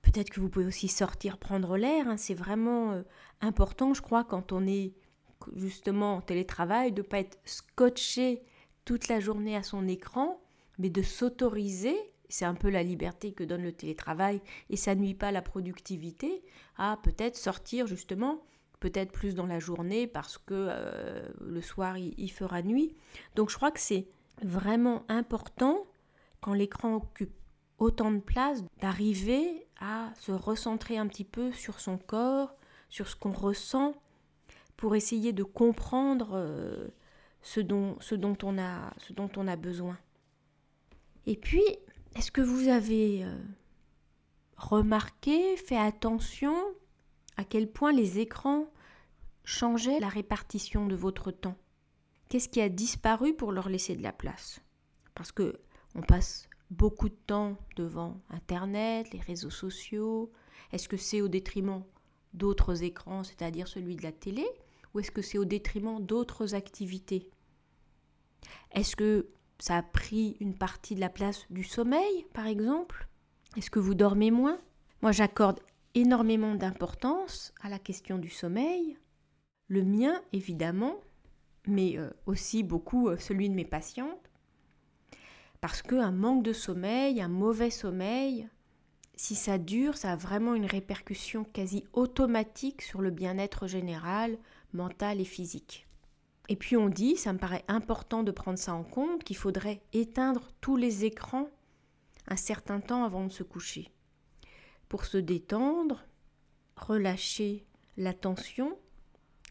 peut-être 0.00 0.30
que 0.30 0.40
vous 0.40 0.48
pouvez 0.48 0.64
aussi 0.64 0.88
sortir 0.88 1.36
prendre 1.36 1.76
l'air. 1.76 2.08
Hein. 2.08 2.16
C'est 2.16 2.32
vraiment 2.32 2.92
euh, 2.92 3.02
important, 3.42 3.92
je 3.92 4.00
crois, 4.00 4.24
quand 4.24 4.52
on 4.52 4.66
est 4.66 4.94
justement 5.54 6.14
en 6.14 6.20
télétravail, 6.22 6.92
de 6.92 7.02
ne 7.02 7.06
pas 7.06 7.18
être 7.18 7.38
scotché 7.44 8.42
toute 8.86 9.08
la 9.08 9.20
journée 9.20 9.54
à 9.54 9.62
son 9.62 9.86
écran, 9.86 10.40
mais 10.78 10.88
de 10.88 11.02
s'autoriser 11.02 11.98
c'est 12.30 12.44
un 12.44 12.54
peu 12.54 12.70
la 12.70 12.82
liberté 12.82 13.32
que 13.32 13.44
donne 13.44 13.62
le 13.62 13.72
télétravail 13.72 14.40
et 14.70 14.76
ça 14.76 14.94
nuit 14.94 15.14
pas 15.14 15.32
la 15.32 15.42
productivité, 15.42 16.42
à 16.76 16.98
peut-être 17.02 17.36
sortir 17.36 17.86
justement, 17.86 18.42
peut-être 18.78 19.12
plus 19.12 19.34
dans 19.34 19.46
la 19.46 19.58
journée 19.58 20.06
parce 20.06 20.38
que 20.38 20.54
euh, 20.54 21.28
le 21.40 21.60
soir 21.60 21.98
il, 21.98 22.30
fera 22.30 22.62
nuit. 22.62 22.96
Donc 23.36 23.50
je 23.50 23.56
crois 23.56 23.70
que 23.70 23.80
c'est 23.80 24.06
vraiment 24.42 25.04
important 25.08 25.86
quand 26.40 26.54
l'écran 26.54 26.96
occupe 26.96 27.34
autant 27.78 28.10
de 28.12 28.20
place 28.20 28.62
d'arriver 28.80 29.66
à 29.80 30.12
se 30.18 30.32
recentrer 30.32 30.98
un 30.98 31.06
petit 31.06 31.24
peu 31.24 31.52
sur 31.52 31.80
son 31.80 31.98
corps, 31.98 32.54
sur 32.88 33.08
ce 33.08 33.16
qu'on 33.16 33.32
ressent, 33.32 33.94
pour 34.76 34.94
essayer 34.94 35.32
de 35.32 35.42
comprendre 35.42 36.30
euh, 36.34 36.88
ce, 37.42 37.60
dont, 37.60 37.96
ce, 38.00 38.14
dont 38.14 38.36
on 38.42 38.58
a, 38.58 38.94
ce 38.98 39.12
dont 39.12 39.30
on 39.36 39.46
a 39.46 39.56
besoin. 39.56 39.98
Et 41.26 41.36
puis, 41.36 41.62
est-ce 42.16 42.30
que 42.30 42.40
vous 42.40 42.68
avez 42.68 43.24
euh, 43.24 43.38
remarqué, 44.56 45.56
fait 45.56 45.76
attention 45.76 46.54
à 47.36 47.44
quel 47.44 47.70
point 47.70 47.92
les 47.92 48.18
écrans 48.18 48.66
changeaient 49.44 50.00
la 50.00 50.08
répartition 50.08 50.86
de 50.86 50.94
votre 50.94 51.30
temps? 51.30 51.56
Qu'est-ce 52.28 52.48
qui 52.48 52.60
a 52.60 52.68
disparu 52.68 53.34
pour 53.34 53.52
leur 53.52 53.68
laisser 53.68 53.96
de 53.96 54.02
la 54.02 54.12
place? 54.12 54.60
Parce 55.14 55.32
que 55.32 55.60
on 55.94 56.02
passe 56.02 56.48
beaucoup 56.70 57.08
de 57.08 57.18
temps 57.26 57.56
devant 57.76 58.20
Internet, 58.30 59.12
les 59.12 59.20
réseaux 59.20 59.50
sociaux. 59.50 60.32
Est-ce 60.72 60.88
que 60.88 60.96
c'est 60.96 61.20
au 61.20 61.28
détriment 61.28 61.82
d'autres 62.32 62.84
écrans, 62.84 63.24
c'est-à-dire 63.24 63.66
celui 63.66 63.96
de 63.96 64.02
la 64.02 64.12
télé, 64.12 64.46
ou 64.94 65.00
est-ce 65.00 65.10
que 65.10 65.22
c'est 65.22 65.38
au 65.38 65.44
détriment 65.44 66.04
d'autres 66.04 66.54
activités? 66.54 67.28
Est-ce 68.72 68.94
que 68.94 69.28
ça 69.60 69.76
a 69.76 69.82
pris 69.82 70.36
une 70.40 70.54
partie 70.54 70.94
de 70.94 71.00
la 71.00 71.08
place 71.08 71.46
du 71.50 71.64
sommeil, 71.64 72.26
par 72.32 72.46
exemple 72.46 73.06
Est-ce 73.56 73.70
que 73.70 73.78
vous 73.78 73.94
dormez 73.94 74.30
moins? 74.30 74.58
Moi, 75.02 75.12
j'accorde 75.12 75.60
énormément 75.94 76.54
d'importance 76.54 77.52
à 77.60 77.68
la 77.68 77.78
question 77.78 78.18
du 78.18 78.30
sommeil. 78.30 78.96
Le 79.68 79.84
mien, 79.84 80.20
évidemment, 80.32 80.96
mais 81.66 81.98
euh, 81.98 82.10
aussi 82.26 82.62
beaucoup 82.62 83.08
euh, 83.08 83.16
celui 83.18 83.48
de 83.48 83.54
mes 83.54 83.64
patientes. 83.64 84.30
Parce 85.60 85.82
qu'un 85.82 86.10
manque 86.10 86.42
de 86.42 86.52
sommeil, 86.52 87.20
un 87.20 87.28
mauvais 87.28 87.70
sommeil, 87.70 88.48
si 89.14 89.34
ça 89.34 89.58
dure, 89.58 89.98
ça 89.98 90.12
a 90.12 90.16
vraiment 90.16 90.54
une 90.54 90.64
répercussion 90.64 91.44
quasi 91.44 91.84
automatique 91.92 92.80
sur 92.80 93.02
le 93.02 93.10
bien-être 93.10 93.66
général, 93.66 94.38
mental 94.72 95.20
et 95.20 95.26
physique. 95.26 95.86
Et 96.50 96.56
puis 96.56 96.76
on 96.76 96.88
dit, 96.88 97.16
ça 97.16 97.32
me 97.32 97.38
paraît 97.38 97.64
important 97.68 98.24
de 98.24 98.32
prendre 98.32 98.58
ça 98.58 98.74
en 98.74 98.82
compte, 98.82 99.22
qu'il 99.22 99.36
faudrait 99.36 99.80
éteindre 99.92 100.50
tous 100.60 100.76
les 100.76 101.04
écrans 101.04 101.48
un 102.26 102.36
certain 102.36 102.80
temps 102.80 103.04
avant 103.04 103.24
de 103.24 103.30
se 103.30 103.44
coucher. 103.44 103.92
Pour 104.88 105.04
se 105.04 105.16
détendre, 105.16 106.04
relâcher 106.76 107.64
l'attention, 107.96 108.76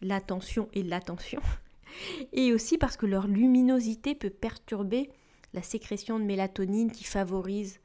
l'attention 0.02 0.68
et 0.74 0.82
l'attention, 0.82 1.40
et 2.34 2.52
aussi 2.52 2.76
parce 2.76 2.98
que 2.98 3.06
leur 3.06 3.26
luminosité 3.26 4.14
peut 4.14 4.28
perturber 4.28 5.10
la 5.54 5.62
sécrétion 5.62 6.18
de 6.18 6.24
mélatonine 6.24 6.92
qui 6.92 7.04
favorise 7.04 7.80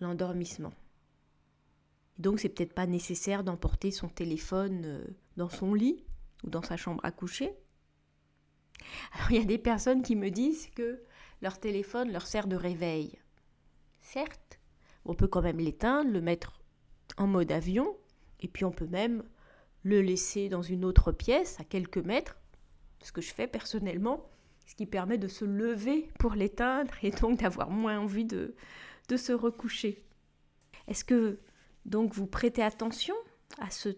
l'endormissement. 0.00 0.72
Donc 2.18 2.38
c'est 2.38 2.48
peut-être 2.48 2.74
pas 2.74 2.86
nécessaire 2.86 3.42
d'emporter 3.42 3.90
son 3.90 4.08
téléphone 4.08 4.82
euh, 4.84 5.04
dans 5.36 5.50
son 5.50 5.74
lit 5.74 6.04
ou 6.44 6.50
dans 6.50 6.62
sa 6.62 6.76
chambre 6.76 7.04
à 7.04 7.10
coucher. 7.10 7.52
Alors 9.12 9.30
il 9.30 9.38
y 9.38 9.42
a 9.42 9.44
des 9.44 9.58
personnes 9.58 10.02
qui 10.02 10.16
me 10.16 10.30
disent 10.30 10.68
que 10.74 11.02
leur 11.42 11.58
téléphone 11.58 12.12
leur 12.12 12.26
sert 12.26 12.46
de 12.46 12.56
réveil. 12.56 13.18
Certes, 14.00 14.58
on 15.04 15.14
peut 15.14 15.28
quand 15.28 15.42
même 15.42 15.58
l'éteindre, 15.58 16.10
le 16.10 16.20
mettre 16.20 16.60
en 17.16 17.26
mode 17.26 17.52
avion, 17.52 17.96
et 18.40 18.48
puis 18.48 18.64
on 18.64 18.72
peut 18.72 18.86
même 18.86 19.24
le 19.82 20.00
laisser 20.00 20.48
dans 20.48 20.62
une 20.62 20.84
autre 20.84 21.12
pièce 21.12 21.60
à 21.60 21.64
quelques 21.64 21.98
mètres, 21.98 22.36
ce 23.02 23.12
que 23.12 23.20
je 23.20 23.32
fais 23.32 23.46
personnellement, 23.46 24.28
ce 24.66 24.74
qui 24.74 24.86
permet 24.86 25.18
de 25.18 25.28
se 25.28 25.44
lever 25.44 26.08
pour 26.18 26.34
l'éteindre 26.34 26.92
et 27.02 27.10
donc 27.10 27.40
d'avoir 27.40 27.70
moins 27.70 28.00
envie 28.00 28.24
de, 28.24 28.54
de 29.08 29.16
se 29.16 29.32
recoucher. 29.32 30.02
Est-ce 30.88 31.04
que 31.04 31.38
donc 31.84 32.14
vous 32.14 32.26
prêtez 32.26 32.62
attention 32.62 33.14
à 33.58 33.70
ce, 33.70 33.90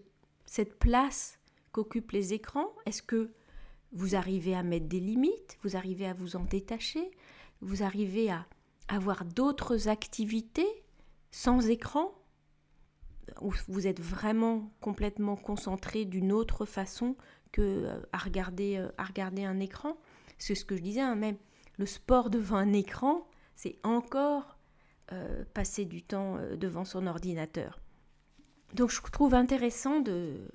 cette 0.45 0.77
place 0.77 1.39
qu'occupent 1.71 2.11
les 2.11 2.33
écrans? 2.33 2.71
Est-ce 2.85 3.01
que 3.01 3.31
vous 3.91 4.15
arrivez 4.15 4.55
à 4.55 4.63
mettre 4.63 4.87
des 4.87 4.99
limites 4.99 5.57
Vous 5.63 5.75
arrivez 5.75 6.05
à 6.05 6.13
vous 6.13 6.35
en 6.35 6.43
détacher 6.43 7.11
Vous 7.61 7.83
arrivez 7.83 8.29
à 8.29 8.45
avoir 8.87 9.25
d'autres 9.25 9.87
activités 9.87 10.67
sans 11.31 11.69
écran 11.69 12.13
où 13.41 13.53
vous 13.67 13.87
êtes 13.87 14.01
vraiment 14.01 14.71
complètement 14.81 15.35
concentré 15.35 16.05
d'une 16.05 16.31
autre 16.31 16.65
façon 16.65 17.15
que 17.51 17.61
euh, 17.61 17.99
à 18.11 18.17
regarder, 18.17 18.77
euh, 18.77 18.89
à 18.97 19.03
regarder 19.03 19.43
un 19.43 19.59
écran 19.59 19.97
C'est 20.37 20.55
ce 20.55 20.65
que 20.65 20.75
je 20.75 20.81
disais, 20.81 21.01
hein, 21.01 21.15
même 21.15 21.37
le 21.77 21.85
sport 21.85 22.29
devant 22.29 22.57
un 22.57 22.73
écran, 22.73 23.27
c'est 23.55 23.77
encore 23.83 24.57
euh, 25.11 25.43
passer 25.53 25.85
du 25.85 26.01
temps 26.01 26.37
devant 26.57 26.85
son 26.85 27.07
ordinateur. 27.07 27.79
Donc 28.73 28.91
je 28.91 29.01
trouve 29.11 29.33
intéressant 29.33 30.03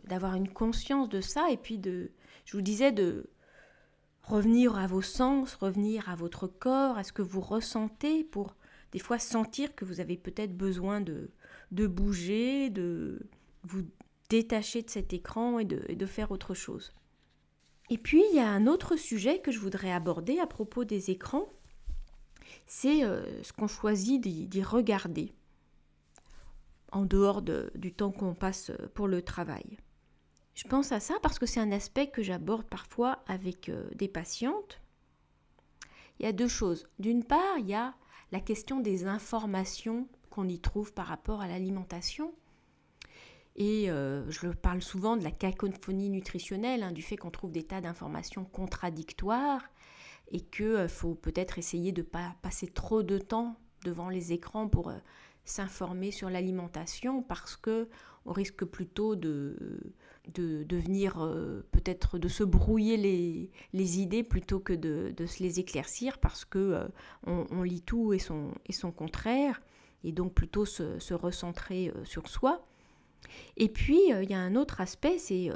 d'avoir 0.05 0.35
une 0.35 0.49
conscience 0.49 1.09
de 1.09 1.21
ça 1.21 1.51
et 1.51 1.57
puis 1.57 1.79
de, 1.79 2.13
je 2.45 2.57
vous 2.57 2.63
disais, 2.63 2.93
de 2.93 3.29
revenir 4.23 4.77
à 4.79 4.87
vos 4.87 5.03
sens, 5.03 5.55
revenir 5.55 6.09
à 6.09 6.15
votre 6.15 6.47
corps, 6.47 6.97
à 6.97 7.05
ce 7.05 7.13
que 7.13 7.23
vous 7.23 7.41
ressentez 7.41 8.25
pour 8.25 8.57
des 8.93 8.99
fois 8.99 9.19
sentir 9.19 9.75
que 9.75 9.85
vous 9.85 10.01
avez 10.01 10.17
peut-être 10.17 10.57
besoin 10.57 11.01
de, 11.01 11.29
bouger, 11.73 12.71
de 12.71 13.27
vous 13.65 13.83
détacher 14.31 14.83
de 14.83 14.91
cet 14.91 15.13
écran 15.13 15.59
et 15.59 15.65
de, 15.65 15.93
de 15.93 16.07
faire 16.07 16.31
autre 16.31 16.55
chose. 16.55 16.93
Et 17.91 17.99
puis 17.99 18.23
il 18.31 18.37
y 18.37 18.41
a 18.41 18.49
un 18.49 18.67
autre 18.67 18.97
sujet 18.97 19.41
que 19.41 19.51
je 19.51 19.59
voudrais 19.59 19.93
aborder 19.93 20.39
à 20.39 20.47
propos 20.47 20.85
des 20.85 21.11
écrans, 21.11 21.53
c'est 22.67 23.05
euh, 23.05 23.43
ce 23.43 23.53
qu'on 23.53 23.69
choisit 23.69 24.21
d'y 24.21 24.63
regarder 24.63 25.33
en 26.95 27.05
dehors 27.05 27.43
du 27.43 27.93
temps 27.93 28.13
qu'on 28.13 28.35
passe 28.35 28.71
pour 28.95 29.09
le 29.09 29.23
travail. 29.23 29.79
Je 30.55 30.69
pense 30.69 30.93
à 30.93 31.01
ça 31.01 31.15
parce 31.21 31.39
que 31.39 31.47
c'est 31.47 31.61
un 31.61 31.73
aspect 31.73 32.07
que 32.07 32.23
j'aborde 32.23 32.67
parfois 32.67 33.25
avec 33.27 33.69
euh, 33.69 33.89
des 33.97 34.09
patientes. 34.09 34.81
Il 36.19 36.27
y 36.27 36.29
a 36.29 36.33
deux 36.33 36.49
choses. 36.49 36.87
D'une 37.01 37.25
part, 37.25 37.59
il 37.59 37.67
y 37.67 37.75
a 37.75 37.95
la 38.31 38.41
question 38.41 38.79
des 38.79 39.07
informations 39.07 40.09
qu'on 40.31 40.49
y 40.49 40.61
trouve 40.61 40.93
par 40.93 41.07
rapport 41.07 41.41
à 41.41 41.49
l'alimentation. 41.49 42.33
Et 43.57 43.91
euh, 43.91 44.29
je 44.31 44.49
parle 44.49 44.83
souvent 44.83 45.17
de 45.17 45.25
la 45.25 45.33
cacophonie 45.33 46.11
nutritionnelle, 46.11 46.85
hein, 46.85 46.93
du 46.93 47.03
fait 47.03 47.17
qu'on 47.17 47.31
trouve 47.31 47.53
des 47.53 47.65
tas 47.65 47.81
d'informations 47.81 48.45
contradictoires 48.45 49.65
et 50.31 50.41
qu'il 50.41 50.67
euh, 50.67 50.89
faut 50.89 51.17
peut-être 51.17 51.59
essayer 51.59 51.91
de 51.91 52.03
ne 52.03 52.07
pas 52.07 52.37
passer 52.43 52.69
trop 52.69 53.03
de 53.03 53.19
temps 53.19 53.57
devant 53.85 54.09
les 54.09 54.33
écrans 54.33 54.69
pour 54.69 54.93
s'informer 55.45 56.11
sur 56.11 56.31
l'alimentation 56.31 57.23
parce 57.23 57.57
que 57.57 57.89
on 58.27 58.33
risque 58.33 58.65
plutôt 58.65 59.17
de, 59.17 59.57
de, 60.33 60.77
venir 60.77 61.23
euh, 61.23 61.65
peut-être 61.73 62.19
de 62.19 62.29
se 62.29 62.43
brouiller 62.43 62.97
les, 62.97 63.51
les 63.73 64.01
idées 64.01 64.23
plutôt 64.23 64.61
que 64.61 64.73
de, 64.73 65.13
de, 65.17 65.27
se 65.27 65.43
les 65.43 65.61
éclaircir 65.61 66.19
parce 66.19 66.45
que 66.45 66.59
euh, 66.59 66.89
on, 67.27 67.63
lit 67.63 67.83
tout 67.83 68.13
et 68.13 68.19
son, 68.19 68.53
et 68.67 68.73
son 68.73 68.93
contraire 68.93 69.61
et 70.03 70.13
donc 70.13 70.33
plutôt 70.33 70.65
se, 70.65 70.99
se 70.99 71.15
recentrer 71.15 71.91
euh, 71.91 72.05
sur 72.05 72.29
soi. 72.29 72.67
Et 73.57 73.69
puis 73.69 74.01
il 74.09 74.31
y 74.31 74.35
a 74.35 74.41
un 74.41 74.55
autre 74.55 74.81
aspect, 74.81 75.19
c'est 75.19 75.51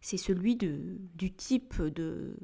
celui 0.00 0.56
de, 0.56 0.98
du 1.14 1.32
type 1.32 1.80
de 1.82 2.36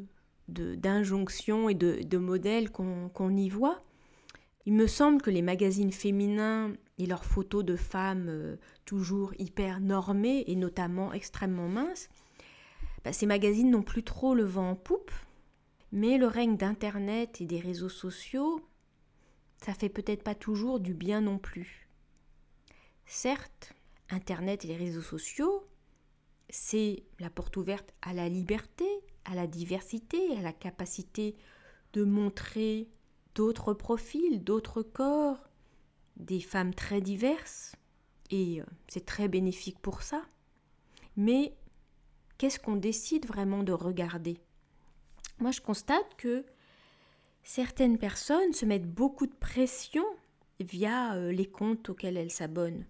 d'injonction 0.47 1.71
et 1.71 1.75
de, 1.75 2.03
de 2.03 2.19
modèles 2.19 2.71
qu'on 2.71 3.37
y 3.37 3.49
voit. 3.49 3.83
Il 4.66 4.73
me 4.73 4.87
semble 4.87 5.21
que 5.21 5.30
les 5.30 5.42
magazines 5.42 5.92
féminins 5.92 6.73
et 6.99 7.06
leurs 7.06 7.25
photos 7.25 7.64
de 7.64 7.76
femmes 7.76 8.28
euh, 8.28 8.56
toujours 8.85 9.33
hyper 9.38 9.80
normées 9.80 10.44
et 10.47 10.56
notamment 10.56 11.12
extrêmement 11.12 11.68
minces, 11.68 12.09
bah, 13.04 13.12
ces 13.12 13.26
magazines 13.26 13.71
n'ont 13.71 13.83
plus 13.83 14.02
trop 14.02 14.35
le 14.35 14.44
vent 14.44 14.71
en 14.71 14.76
poupe, 14.76 15.12
mais 15.92 16.16
le 16.16 16.26
règne 16.26 16.56
d'Internet 16.56 17.40
et 17.40 17.47
des 17.47 17.61
réseaux 17.61 17.90
sociaux, 17.90 18.61
ça 19.59 19.75
fait 19.75 19.90
peut-être 19.90 20.23
pas 20.23 20.35
toujours 20.35 20.80
du 20.80 20.94
bien 20.94 21.21
non 21.21 21.38
plus. 21.38 21.88
Certes, 23.04 23.75
Internet 24.09 24.64
et 24.64 24.68
les 24.68 24.76
réseaux 24.76 25.02
sociaux, 25.02 25.66
c'est 26.49 27.04
la 27.18 27.30
porte 27.30 27.56
ouverte 27.56 27.94
à 28.00 28.14
la 28.14 28.28
liberté, 28.28 28.87
à 29.25 29.35
la 29.35 29.47
diversité, 29.47 30.37
à 30.37 30.40
la 30.40 30.52
capacité 30.52 31.37
de 31.92 32.04
montrer 32.04 32.88
d'autres 33.35 33.75
profils, 33.75 34.43
d'autres 34.43 34.83
corps, 34.83 35.49
des 36.17 36.41
femmes 36.41 36.75
très 36.75 37.00
diverses, 37.00 37.75
et 38.31 38.61
euh, 38.61 38.64
c'est 38.88 39.05
très 39.05 39.29
bénéfique 39.29 39.79
pour 39.81 40.03
ça. 40.03 40.23
Mais 41.17 41.57
qu'est-ce 42.38 42.59
qu'on 42.59 42.76
décide 42.76 43.26
vraiment 43.26 43.62
de 43.62 43.73
regarder? 43.73 44.38
Moi, 45.38 45.50
je 45.50 45.61
constate 45.61 46.17
que 46.17 46.45
certaines 47.43 47.99
personnes 47.99 48.53
se 48.53 48.64
mettent 48.64 48.91
beaucoup 48.91 49.26
de 49.26 49.35
pression 49.35 50.05
via 50.61 51.14
euh, 51.14 51.33
les 51.33 51.47
comptes 51.47 51.88
auxquels 51.88 52.17
elle 52.17 52.31
s'abonne. 52.31 52.85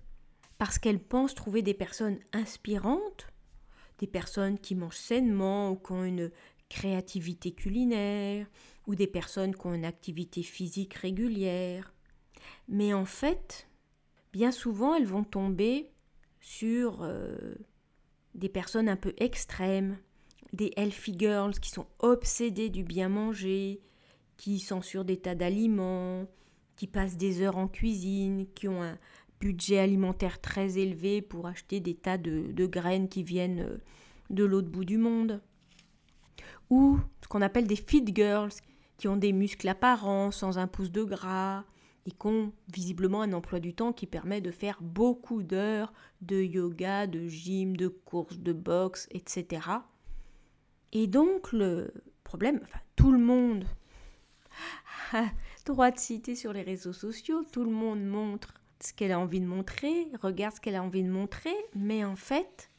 Parce 0.58 0.78
qu'elle 0.78 1.00
pense 1.00 1.34
trouver 1.34 1.62
des 1.62 1.74
personnes 1.74 2.18
inspirantes, 2.32 3.26
des 3.98 4.06
personnes 4.06 4.58
qui 4.58 4.74
mangent 4.74 4.96
sainement 4.96 5.70
ou 5.70 5.76
qui 5.76 5.92
ont 5.92 6.04
une 6.04 6.30
créativité 6.68 7.52
culinaire, 7.52 8.46
ou 8.86 8.94
des 8.94 9.06
personnes 9.06 9.54
qui 9.54 9.66
ont 9.66 9.74
une 9.74 9.84
activité 9.84 10.42
physique 10.42 10.94
régulière. 10.94 11.94
Mais 12.68 12.92
en 12.92 13.04
fait, 13.04 13.68
bien 14.32 14.52
souvent, 14.52 14.94
elles 14.94 15.06
vont 15.06 15.24
tomber 15.24 15.90
sur 16.40 17.02
euh, 17.02 17.54
des 18.34 18.48
personnes 18.48 18.88
un 18.88 18.96
peu 18.96 19.14
extrêmes, 19.16 19.96
des 20.52 20.72
healthy 20.76 21.14
girls 21.18 21.58
qui 21.58 21.70
sont 21.70 21.86
obsédées 22.00 22.68
du 22.68 22.84
bien 22.84 23.08
manger, 23.08 23.80
qui 24.36 24.58
censurent 24.58 25.04
des 25.04 25.16
tas 25.16 25.34
d'aliments, 25.34 26.26
qui 26.76 26.86
passent 26.86 27.16
des 27.16 27.40
heures 27.42 27.56
en 27.56 27.68
cuisine, 27.68 28.46
qui 28.54 28.68
ont 28.68 28.82
un 28.82 28.98
budget 29.40 29.78
alimentaire 29.78 30.40
très 30.40 30.78
élevé 30.78 31.22
pour 31.22 31.46
acheter 31.46 31.80
des 31.80 31.94
tas 31.94 32.18
de, 32.18 32.66
graines 32.66 33.08
qui 33.08 33.22
viennent 33.22 33.60
euh, 33.60 33.78
de 34.30 34.44
l'autre 34.44 34.68
bout 34.68 34.84
du 34.84 34.98
monde. 34.98 35.42
Ou 36.70 36.98
ce 37.22 37.28
qu'on 37.28 37.42
appelle 37.42 37.66
des 37.66 37.76
fit 37.76 38.04
girls, 38.06 38.52
qui 38.96 39.08
ont 39.08 39.16
des 39.16 39.32
muscles 39.32 39.68
apparents, 39.68 40.30
sans 40.30 40.58
un 40.58 40.66
pouce 40.66 40.90
de 40.90 41.04
gras, 41.04 41.64
et 42.06 42.10
qui 42.10 42.26
ont 42.26 42.52
visiblement 42.72 43.22
un 43.22 43.32
emploi 43.32 43.60
du 43.60 43.74
temps 43.74 43.92
qui 43.92 44.06
permet 44.06 44.40
de 44.40 44.50
faire 44.50 44.78
beaucoup 44.82 45.42
d'heures 45.42 45.92
de 46.20 46.40
yoga, 46.40 47.06
de 47.06 47.26
gym, 47.26 47.76
de 47.76 47.88
course, 47.88 48.38
de 48.38 48.52
boxe, 48.52 49.08
etc. 49.10 49.68
Et 50.92 51.06
donc 51.06 51.52
le 51.52 51.92
problème, 52.22 52.60
enfin 52.62 52.78
tout 52.96 53.10
le 53.10 53.18
monde 53.18 53.64
a 55.12 55.24
droit 55.64 55.90
de 55.90 55.98
citer 55.98 56.36
sur 56.36 56.52
les 56.52 56.62
réseaux 56.62 56.92
sociaux, 56.92 57.42
tout 57.50 57.64
le 57.64 57.70
monde 57.70 58.04
montre 58.04 58.54
ce 58.80 58.92
qu'elle 58.92 59.12
a 59.12 59.18
envie 59.18 59.40
de 59.40 59.46
montrer, 59.46 60.08
regarde 60.20 60.54
ce 60.54 60.60
qu'elle 60.60 60.74
a 60.74 60.82
envie 60.82 61.02
de 61.02 61.10
montrer, 61.10 61.54
mais 61.74 62.04
en 62.04 62.16
fait, 62.16 62.70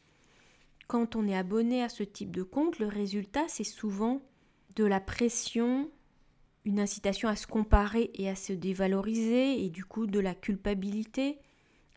quand 0.87 1.15
on 1.15 1.27
est 1.27 1.35
abonné 1.35 1.83
à 1.83 1.89
ce 1.89 2.03
type 2.03 2.35
de 2.35 2.43
compte, 2.43 2.77
le 2.77 2.87
résultat 2.87 3.45
c'est 3.47 3.63
souvent 3.63 4.21
de 4.75 4.85
la 4.85 4.99
pression 4.99 5.89
une 6.65 6.79
incitation 6.79 7.29
à 7.29 7.35
se 7.35 7.47
comparer 7.47 8.11
et 8.15 8.27
à 8.27 8.35
se 8.35 8.51
dévaloriser, 8.51 9.63
et 9.63 9.69
du 9.69 9.85
coup 9.85 10.07
de 10.07 10.19
la 10.19 10.35
culpabilité, 10.35 11.39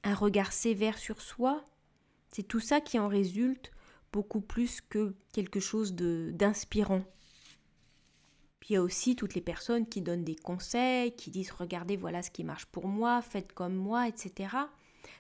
un 0.05 0.15
regard 0.15 0.53
sévère 0.53 0.99
sur 0.99 1.21
soi. 1.21 1.65
C'est 2.31 2.47
tout 2.47 2.61
ça 2.61 2.81
qui 2.81 2.99
en 2.99 3.09
résulte 3.09 3.73
beaucoup 4.13 4.41
plus 4.41 4.81
que 4.81 5.15
quelque 5.33 5.61
chose 5.61 5.95
d'inspirant. 5.95 7.03
Puis 8.61 8.71
il 8.71 8.75
y 8.75 8.77
a 8.77 8.83
aussi 8.83 9.17
toutes 9.17 9.35
les 9.35 9.41
personnes 9.41 9.87
qui 9.87 10.03
donnent 10.03 10.25
des 10.25 10.37
conseils, 10.37 11.15
qui 11.15 11.31
disent 11.31 11.51
regardez 11.51 11.97
voilà 11.97 12.23
ce 12.23 12.31
qui 12.31 12.45
marche 12.45 12.67
pour 12.67 12.89
moi, 12.89 13.23
faites 13.23 13.53
comme 13.53 13.75
moi, 13.75 14.09
etc. 14.09 14.51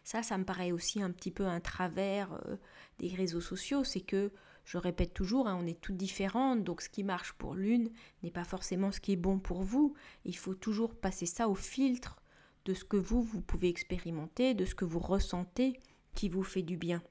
Ça, 0.05 0.23
ça 0.23 0.37
me 0.37 0.45
paraît 0.45 0.73
aussi 0.73 1.03
un 1.03 1.11
petit 1.11 1.31
peu 1.31 1.47
un 1.47 1.61
travers 1.61 2.33
euh, 2.33 2.57
des 2.99 3.09
réseaux 3.09 3.41
sociaux, 3.41 3.85
c'est 3.85 4.01
que 4.01 4.31
je 4.69 4.77
répète 4.77 5.15
toujours, 5.15 5.49
hein, 5.49 5.59
on 5.59 5.67
est 5.67 5.81
toutes 5.81 5.97
différentes, 5.97 6.63
donc 6.63 6.83
ce 6.83 6.91
qui 6.91 7.03
marche 7.03 7.33
pour 7.33 7.55
l'une 7.55 7.89
n'est 8.23 8.31
pas 8.31 8.45
forcément 8.45 8.93
ce 8.93 9.01
qui 9.01 9.13
est 9.13 9.17
bon 9.17 9.39
pour 9.39 9.63
vous. 9.63 9.95
Il 10.27 10.37
faut 10.37 10.55
toujours 10.55 10.95
passer 10.95 11.25
ça 11.25 11.49
au 11.49 11.55
filtre 11.55 12.21
de 12.67 12.75
ce 12.75 12.85
que 12.85 12.99
vous, 12.99 13.23
vous 13.23 13.41
pouvez 13.41 13.71
expérimenter, 13.71 14.53
de 14.53 14.67
ce 14.67 14.75
que 14.75 14.85
vous 14.85 14.99
ressentez 14.99 15.81
qui 16.15 16.29
vous 16.29 16.43
fait 16.43 16.61
du 16.61 16.77
bien. 16.77 17.03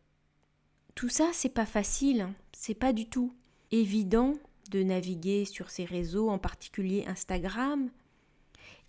Tout 0.94 1.10
ça, 1.10 1.32
c'est 1.34 1.50
pas 1.50 1.66
facile, 1.66 2.22
hein. 2.22 2.36
c'est 2.56 2.76
pas 2.76 2.94
du 2.94 3.10
tout 3.10 3.34
évident 3.72 4.36
de 4.70 4.84
naviguer 4.84 5.46
sur 5.46 5.72
ces 5.72 5.84
réseaux, 5.86 6.30
en 6.30 6.38
particulier 6.38 7.06
Instagram, 7.08 7.90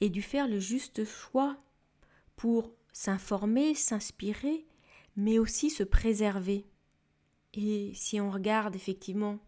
et 0.02 0.10
du 0.10 0.20
faire 0.20 0.46
le 0.46 0.60
juste 0.60 1.06
choix 1.06 1.56
pour 2.36 2.70
s'informer, 2.92 3.74
s'inspirer, 3.74 4.66
mais 5.16 5.38
aussi 5.38 5.70
se 5.70 5.84
préserver. 5.84 6.66
Et 7.54 7.92
si 7.94 8.20
on 8.20 8.30
regarde 8.30 8.76
effectivement 8.76 9.38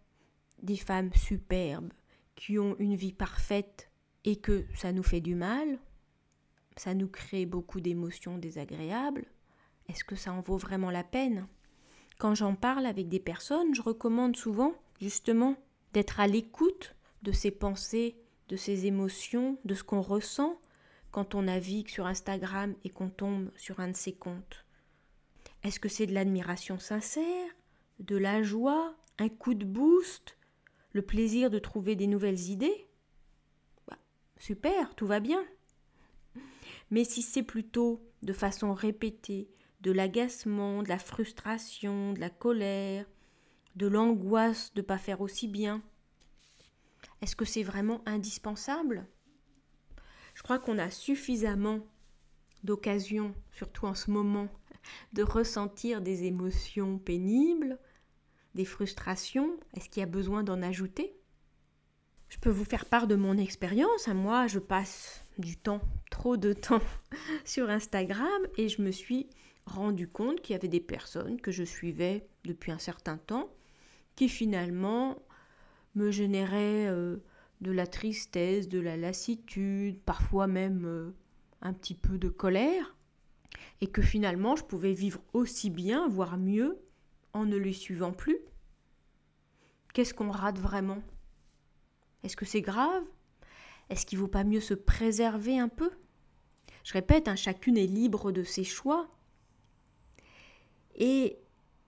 des 0.63 0.77
femmes 0.77 1.13
superbes 1.15 1.93
qui 2.35 2.59
ont 2.59 2.77
une 2.79 2.97
vie 2.97 3.13
parfaite 3.13 3.91
et 4.25 4.37
que 4.37 4.65
ça 4.75 4.93
nous 4.93 5.03
fait 5.03 5.21
du 5.21 5.35
mal, 5.35 5.79
ça 6.77 6.95
nous 6.95 7.09
crée 7.09 7.47
beaucoup 7.47 7.81
d'émotions 7.81 8.39
désagréables, 8.39 9.27
est-ce 9.89 10.05
que 10.05 10.17
ça 10.17 10.33
en 10.33 10.41
vaut 10.41 10.57
vraiment 10.57 10.91
la 10.91 11.05
peine? 11.05 11.47
Quand 12.19 12.35
j'en 12.35 12.55
parle 12.55 12.87
avec 12.87 13.09
des 13.09 13.21
personnes, 13.21 13.75
je 13.75 13.83
recommande 13.83 14.37
souvent 14.37 14.75
justement 15.01 15.57
d'être 15.93 16.21
à 16.21 16.27
l'écoute 16.27 16.95
de 17.23 17.33
ces 17.33 17.51
pensées, 17.51 18.17
de 18.49 18.57
ces 18.57 18.87
émotions, 18.87 19.59
de 19.65 19.75
ce 19.75 19.83
qu'on 19.83 20.01
ressent 20.01 20.61
quand 21.11 21.35
on 21.35 21.43
navigue 21.43 21.89
sur 21.89 22.07
Instagram 22.07 22.75
et 22.85 22.91
qu'on 22.91 23.11
tombe 23.11 23.51
sur 23.57 23.81
un 23.81 23.89
de 23.89 23.97
ces 23.97 24.13
comptes. 24.13 24.65
Est-ce 25.63 25.81
que 25.81 25.89
c'est 25.89 26.07
de 26.07 26.15
l'admiration 26.15 26.79
sincère? 26.79 27.51
De 28.01 28.17
la 28.17 28.43
joie, 28.43 28.95
un 29.19 29.29
coup 29.29 29.55
de 29.55 29.65
boost, 29.65 30.37
le 30.93 31.03
plaisir 31.03 31.51
de 31.51 31.59
trouver 31.59 31.95
des 31.95 32.07
nouvelles 32.07 32.49
idées, 32.51 32.89
bah, 33.87 33.99
super, 34.39 34.95
tout 34.95 35.07
va 35.07 35.21
bien. 35.21 35.45
Mais 36.91 37.05
si 37.05 37.23
c'est 37.23 37.43
plutôt 37.43 38.03
de 38.23 38.33
façon 38.33 38.75
répétée 38.75 39.49
de 39.81 39.93
l'agacement, 39.93 40.83
de 40.83 40.89
la 40.89 40.99
frustration, 40.99 42.13
de 42.13 42.21
la 42.21 42.31
colère, 42.31 43.07
de 43.77 43.87
l'angoisse 43.87 44.75
de 44.75 44.81
ne 44.81 44.87
pas 44.87 44.99
faire 44.99 45.21
aussi 45.21 45.47
bien, 45.47 45.83
est-ce 47.23 47.37
que 47.37 47.45
c'est 47.45 47.63
vraiment 47.63 48.03
indispensable? 48.07 49.07
Je 50.35 50.43
crois 50.43 50.59
qu'on 50.59 50.79
a 50.79 50.91
suffisamment 50.91 51.81
d'occasions, 52.65 53.35
surtout 53.53 53.87
en 53.87 53.95
ce 53.95 54.11
moment, 54.11 54.49
de 55.13 55.23
ressentir 55.23 56.01
des 56.01 56.25
émotions 56.25 56.99
pénibles, 56.99 57.79
des 58.55 58.65
frustrations 58.65 59.57
Est-ce 59.75 59.89
qu'il 59.89 60.01
y 60.01 60.05
a 60.05 60.07
besoin 60.07 60.43
d'en 60.43 60.63
ajouter? 60.63 61.15
Je 62.29 62.39
peux 62.39 62.51
vous 62.51 62.65
faire 62.65 62.85
part 62.85 63.07
de 63.07 63.17
mon 63.17 63.37
expérience. 63.37 64.07
Moi, 64.09 64.47
je 64.47 64.61
passe 64.61 65.25
du 65.39 65.57
temps, 65.57 65.81
trop 66.11 66.37
de 66.37 66.53
temps, 66.53 66.83
sur 67.45 67.71
Instagram 67.71 68.43
et 68.57 68.69
je 68.69 68.83
me 68.83 68.93
suis 68.93 69.29
rendu 69.67 70.09
compte 70.09 70.41
qu'il 70.41 70.55
y 70.55 70.59
avait 70.59 70.69
des 70.69 70.81
personnes 70.81 71.41
que 71.41 71.51
je 71.51 71.65
suivais 71.65 72.27
depuis 72.45 72.73
un 72.73 72.79
certain 72.79 73.19
temps 73.19 73.51
qui 74.17 74.29
finalement 74.29 75.17
me 75.95 76.11
généraient 76.11 76.87
euh, 76.89 77.17
de 77.61 77.73
la 77.73 77.87
tristesse, 77.87 78.69
de 78.69 78.81
la 78.81 78.97
lassitude, 78.97 80.01
parfois 80.01 80.47
même 80.47 80.85
euh, 80.85 81.11
un 81.63 81.73
petit 81.73 81.95
peu 81.95 82.19
de 82.19 82.29
colère, 82.29 82.97
et 83.81 83.87
que 83.87 84.03
finalement 84.03 84.57
je 84.57 84.65
pouvais 84.65 84.93
vivre 84.93 85.21
aussi 85.33 85.71
bien, 85.71 86.09
voire 86.09 86.39
mieux, 86.39 86.79
en 87.33 87.45
ne 87.45 87.57
les 87.57 87.73
suivant 87.73 88.13
plus 88.13 88.39
Qu'est-ce 89.93 90.15
qu'on 90.15 90.31
rate 90.31 90.59
vraiment? 90.59 91.03
Est-ce 92.23 92.37
que 92.37 92.45
c'est 92.45 92.61
grave? 92.61 93.05
Est-ce 93.89 94.07
qu'il 94.07 94.19
ne 94.19 94.23
vaut 94.23 94.29
pas 94.29 94.45
mieux 94.45 94.61
se 94.61 94.75
préserver 94.75 95.59
un 95.59 95.69
peu? 95.69 95.91
Je 96.85 96.93
répète, 96.93 97.29
hein, 97.29 97.37
chacune 97.37 97.77
est 97.77 97.87
libre 97.87 98.31
de 98.31 98.45
ses 98.45 98.65
choix. 98.65 99.09
Et 100.95 101.39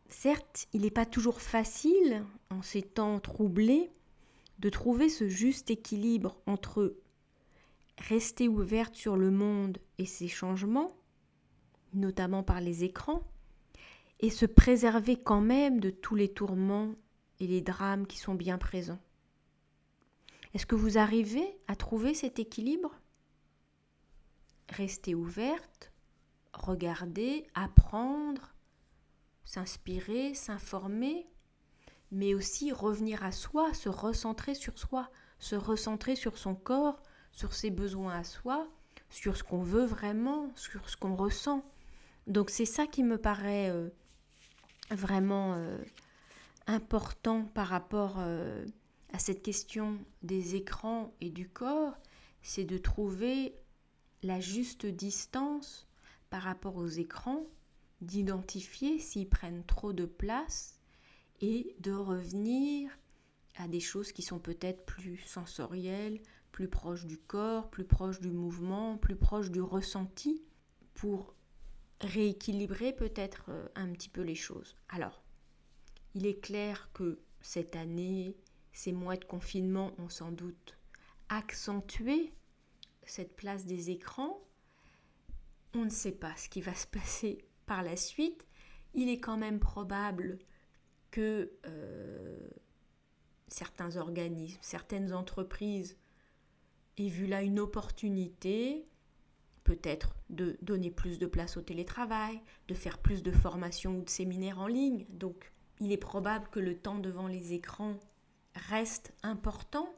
certes, 0.08 0.66
il 0.72 0.82
n'est 0.82 0.90
pas 0.90 1.06
toujours 1.06 1.40
facile, 1.40 2.24
en 2.50 2.62
ces 2.62 2.82
temps 2.82 3.20
troublés, 3.20 3.90
de 4.58 4.68
trouver 4.68 5.08
ce 5.08 5.28
juste 5.28 5.70
équilibre 5.70 6.36
entre 6.46 6.96
rester 7.98 8.48
ouverte 8.48 8.94
sur 8.96 9.16
le 9.16 9.30
monde 9.30 9.78
et 9.98 10.06
ses 10.06 10.28
changements, 10.28 10.96
notamment 11.94 12.42
par 12.42 12.60
les 12.60 12.84
écrans, 12.84 13.22
et 14.22 14.30
se 14.30 14.46
préserver 14.46 15.16
quand 15.16 15.40
même 15.40 15.80
de 15.80 15.90
tous 15.90 16.14
les 16.14 16.32
tourments 16.32 16.94
et 17.40 17.46
les 17.46 17.60
drames 17.60 18.06
qui 18.06 18.18
sont 18.18 18.34
bien 18.34 18.56
présents. 18.56 19.00
Est-ce 20.54 20.66
que 20.66 20.76
vous 20.76 20.96
arrivez 20.96 21.58
à 21.66 21.74
trouver 21.74 22.14
cet 22.14 22.38
équilibre? 22.38 22.94
Rester 24.68 25.14
ouverte, 25.14 25.92
regarder, 26.52 27.46
apprendre, 27.54 28.54
s'inspirer, 29.44 30.34
s'informer, 30.34 31.26
mais 32.12 32.34
aussi 32.34 32.70
revenir 32.70 33.24
à 33.24 33.32
soi, 33.32 33.74
se 33.74 33.88
recentrer 33.88 34.54
sur 34.54 34.78
soi, 34.78 35.10
se 35.38 35.56
recentrer 35.56 36.14
sur 36.14 36.38
son 36.38 36.54
corps, 36.54 37.02
sur 37.32 37.54
ses 37.54 37.70
besoins 37.70 38.14
à 38.14 38.24
soi, 38.24 38.68
sur 39.10 39.36
ce 39.36 39.42
qu'on 39.42 39.62
veut 39.62 39.84
vraiment, 39.84 40.50
sur 40.54 40.88
ce 40.88 40.96
qu'on 40.96 41.16
ressent. 41.16 41.64
Donc 42.26 42.50
c'est 42.50 42.66
ça 42.66 42.86
qui 42.86 43.02
me 43.02 43.18
paraît 43.18 43.70
euh, 43.70 43.88
vraiment 44.90 45.54
euh, 45.54 45.78
important 46.66 47.44
par 47.44 47.68
rapport 47.68 48.16
euh, 48.18 48.64
à 49.12 49.18
cette 49.18 49.42
question 49.42 49.98
des 50.22 50.54
écrans 50.54 51.14
et 51.20 51.30
du 51.30 51.48
corps, 51.48 51.96
c'est 52.42 52.64
de 52.64 52.78
trouver 52.78 53.54
la 54.22 54.40
juste 54.40 54.86
distance 54.86 55.86
par 56.30 56.42
rapport 56.42 56.76
aux 56.76 56.88
écrans, 56.88 57.44
d'identifier 58.00 58.98
s'ils 58.98 59.28
prennent 59.28 59.64
trop 59.64 59.92
de 59.92 60.06
place 60.06 60.80
et 61.40 61.74
de 61.80 61.92
revenir 61.92 62.90
à 63.56 63.68
des 63.68 63.80
choses 63.80 64.12
qui 64.12 64.22
sont 64.22 64.38
peut-être 64.38 64.84
plus 64.86 65.18
sensorielles, 65.18 66.20
plus 66.52 66.68
proche 66.68 67.06
du 67.06 67.18
corps, 67.18 67.70
plus 67.70 67.84
proche 67.84 68.20
du 68.20 68.30
mouvement, 68.30 68.96
plus 68.96 69.16
proche 69.16 69.50
du 69.50 69.60
ressenti 69.60 70.42
pour 70.94 71.34
rééquilibrer 72.02 72.92
peut-être 72.92 73.46
euh, 73.48 73.68
un 73.74 73.90
petit 73.92 74.08
peu 74.08 74.22
les 74.22 74.34
choses. 74.34 74.76
Alors, 74.88 75.22
il 76.14 76.26
est 76.26 76.40
clair 76.40 76.90
que 76.92 77.20
cette 77.40 77.76
année, 77.76 78.36
ces 78.72 78.92
mois 78.92 79.16
de 79.16 79.24
confinement 79.24 79.92
ont 79.98 80.08
sans 80.08 80.32
doute 80.32 80.76
accentué 81.28 82.32
cette 83.04 83.36
place 83.36 83.64
des 83.64 83.90
écrans. 83.90 84.40
On 85.74 85.84
ne 85.84 85.90
sait 85.90 86.12
pas 86.12 86.36
ce 86.36 86.48
qui 86.48 86.60
va 86.60 86.74
se 86.74 86.86
passer 86.86 87.44
par 87.66 87.82
la 87.82 87.96
suite. 87.96 88.46
Il 88.94 89.08
est 89.08 89.20
quand 89.20 89.38
même 89.38 89.58
probable 89.58 90.38
que 91.10 91.52
euh, 91.66 92.50
certains 93.48 93.96
organismes, 93.96 94.58
certaines 94.60 95.12
entreprises 95.12 95.96
aient 96.98 97.08
vu 97.08 97.26
là 97.26 97.42
une 97.42 97.58
opportunité 97.58 98.86
peut-être 99.64 100.14
de 100.32 100.56
donner 100.62 100.90
plus 100.90 101.18
de 101.18 101.26
place 101.26 101.56
au 101.56 101.62
télétravail, 101.62 102.40
de 102.68 102.74
faire 102.74 102.98
plus 102.98 103.22
de 103.22 103.30
formations 103.30 103.98
ou 103.98 104.02
de 104.02 104.10
séminaires 104.10 104.58
en 104.58 104.66
ligne. 104.66 105.06
Donc 105.10 105.52
il 105.80 105.92
est 105.92 105.98
probable 105.98 106.48
que 106.50 106.60
le 106.60 106.76
temps 106.76 106.98
devant 106.98 107.28
les 107.28 107.52
écrans 107.52 107.98
reste 108.54 109.12
important. 109.22 109.94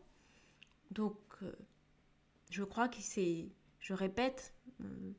Donc 0.90 1.18
euh, 1.42 1.53
je 2.51 2.64
crois 2.64 2.88
que 2.88 3.01
c'est, 3.01 3.49
je 3.79 3.94
répète, 3.94 4.55
euh, 4.81 5.12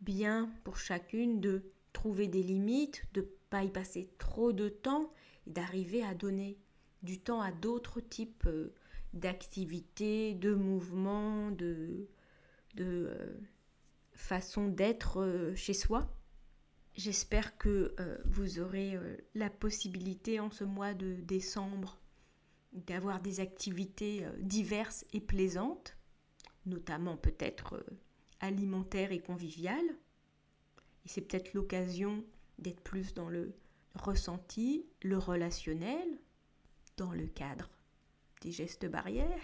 bien 0.00 0.50
pour 0.64 0.76
chacune 0.76 1.40
de 1.40 1.62
trouver 1.92 2.26
des 2.26 2.42
limites, 2.42 3.04
de 3.14 3.28
pas 3.50 3.64
y 3.64 3.70
passer 3.70 4.10
trop 4.18 4.52
de 4.52 4.68
temps 4.68 5.12
et 5.46 5.50
d'arriver 5.50 6.02
à 6.04 6.14
donner 6.14 6.58
du 7.02 7.20
temps 7.20 7.40
à 7.40 7.52
d'autres 7.52 8.00
types 8.00 8.46
euh, 8.46 8.74
d'activités, 9.14 10.34
de 10.34 10.52
mouvements, 10.52 11.50
de, 11.52 12.08
de 12.74 13.10
façon 14.18 14.68
d'être 14.68 15.22
euh, 15.22 15.54
chez 15.54 15.72
soi. 15.72 16.12
J'espère 16.94 17.56
que 17.56 17.94
euh, 18.00 18.18
vous 18.26 18.58
aurez 18.58 18.96
euh, 18.96 19.16
la 19.34 19.48
possibilité 19.48 20.40
en 20.40 20.50
ce 20.50 20.64
mois 20.64 20.92
de 20.92 21.14
décembre 21.14 21.98
d'avoir 22.72 23.22
des 23.22 23.40
activités 23.40 24.26
diverses 24.40 25.06
et 25.14 25.20
plaisantes, 25.20 25.96
notamment 26.66 27.16
peut-être 27.16 27.82
alimentaires 28.40 29.10
et 29.10 29.20
conviviales. 29.20 29.96
Et 31.06 31.08
c'est 31.08 31.22
peut-être 31.22 31.54
l'occasion 31.54 32.22
d'être 32.58 32.82
plus 32.82 33.14
dans 33.14 33.30
le 33.30 33.54
ressenti, 33.94 34.84
le 35.02 35.16
relationnel, 35.16 36.06
dans 36.98 37.12
le 37.12 37.26
cadre 37.26 37.70
des 38.42 38.52
gestes 38.52 38.86
barrières, 38.86 39.40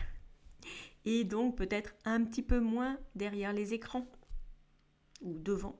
et 1.06 1.24
donc 1.24 1.56
peut-être 1.56 1.94
un 2.04 2.24
petit 2.24 2.42
peu 2.42 2.60
moins 2.60 2.98
derrière 3.14 3.54
les 3.54 3.72
écrans 3.72 4.06
devant. 5.24 5.78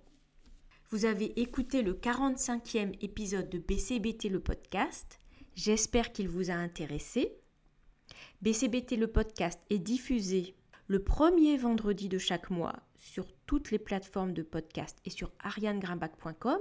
Vous 0.91 1.05
avez 1.05 1.39
écouté 1.41 1.83
le 1.83 1.95
45e 1.95 2.97
épisode 3.01 3.51
de 3.51 3.59
BCBT 3.59 4.29
le 4.29 4.41
podcast. 4.41 5.21
J'espère 5.55 6.13
qu'il 6.13 6.29
vous 6.29 6.51
a 6.51 6.55
intéressé. 6.55 7.37
BCBT 8.43 8.97
le 8.97 9.07
podcast 9.07 9.61
est 9.71 9.79
diffusé 9.79 10.55
le 10.87 11.03
premier 11.03 11.57
vendredi 11.57 12.09
de 12.09 12.19
chaque 12.19 12.51
mois 12.51 12.75
sur 12.97 13.27
toutes 13.47 13.71
les 13.71 13.79
plateformes 13.79 14.33
de 14.33 14.43
podcast 14.43 14.99
et 15.05 15.11
sur 15.11 15.33
arianegrimbac.com. 15.41 16.61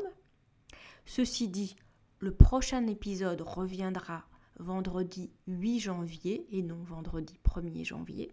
Ceci 1.06 1.50
dit, 1.50 1.76
le 2.20 2.34
prochain 2.34 2.88
épisode 2.88 3.42
reviendra 3.42 4.24
vendredi 4.60 5.32
8 5.48 5.80
janvier 5.80 6.48
et 6.52 6.62
non 6.62 6.82
vendredi 6.84 7.38
1er 7.44 7.84
janvier. 7.84 8.32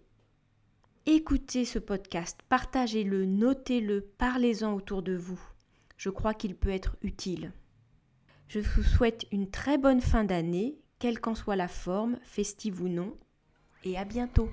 Écoutez 1.06 1.64
ce 1.64 1.78
podcast, 1.78 2.40
partagez-le, 2.50 3.24
notez-le, 3.24 4.02
parlez-en 4.18 4.74
autour 4.74 5.02
de 5.02 5.16
vous. 5.16 5.40
Je 5.96 6.10
crois 6.10 6.34
qu'il 6.34 6.54
peut 6.54 6.68
être 6.68 6.96
utile. 7.00 7.52
Je 8.48 8.60
vous 8.60 8.82
souhaite 8.82 9.24
une 9.32 9.50
très 9.50 9.78
bonne 9.78 10.02
fin 10.02 10.24
d'année, 10.24 10.78
quelle 10.98 11.18
qu'en 11.18 11.34
soit 11.34 11.56
la 11.56 11.68
forme, 11.68 12.18
festive 12.22 12.82
ou 12.82 12.88
non, 12.88 13.16
et 13.82 13.96
à 13.96 14.04
bientôt. 14.04 14.50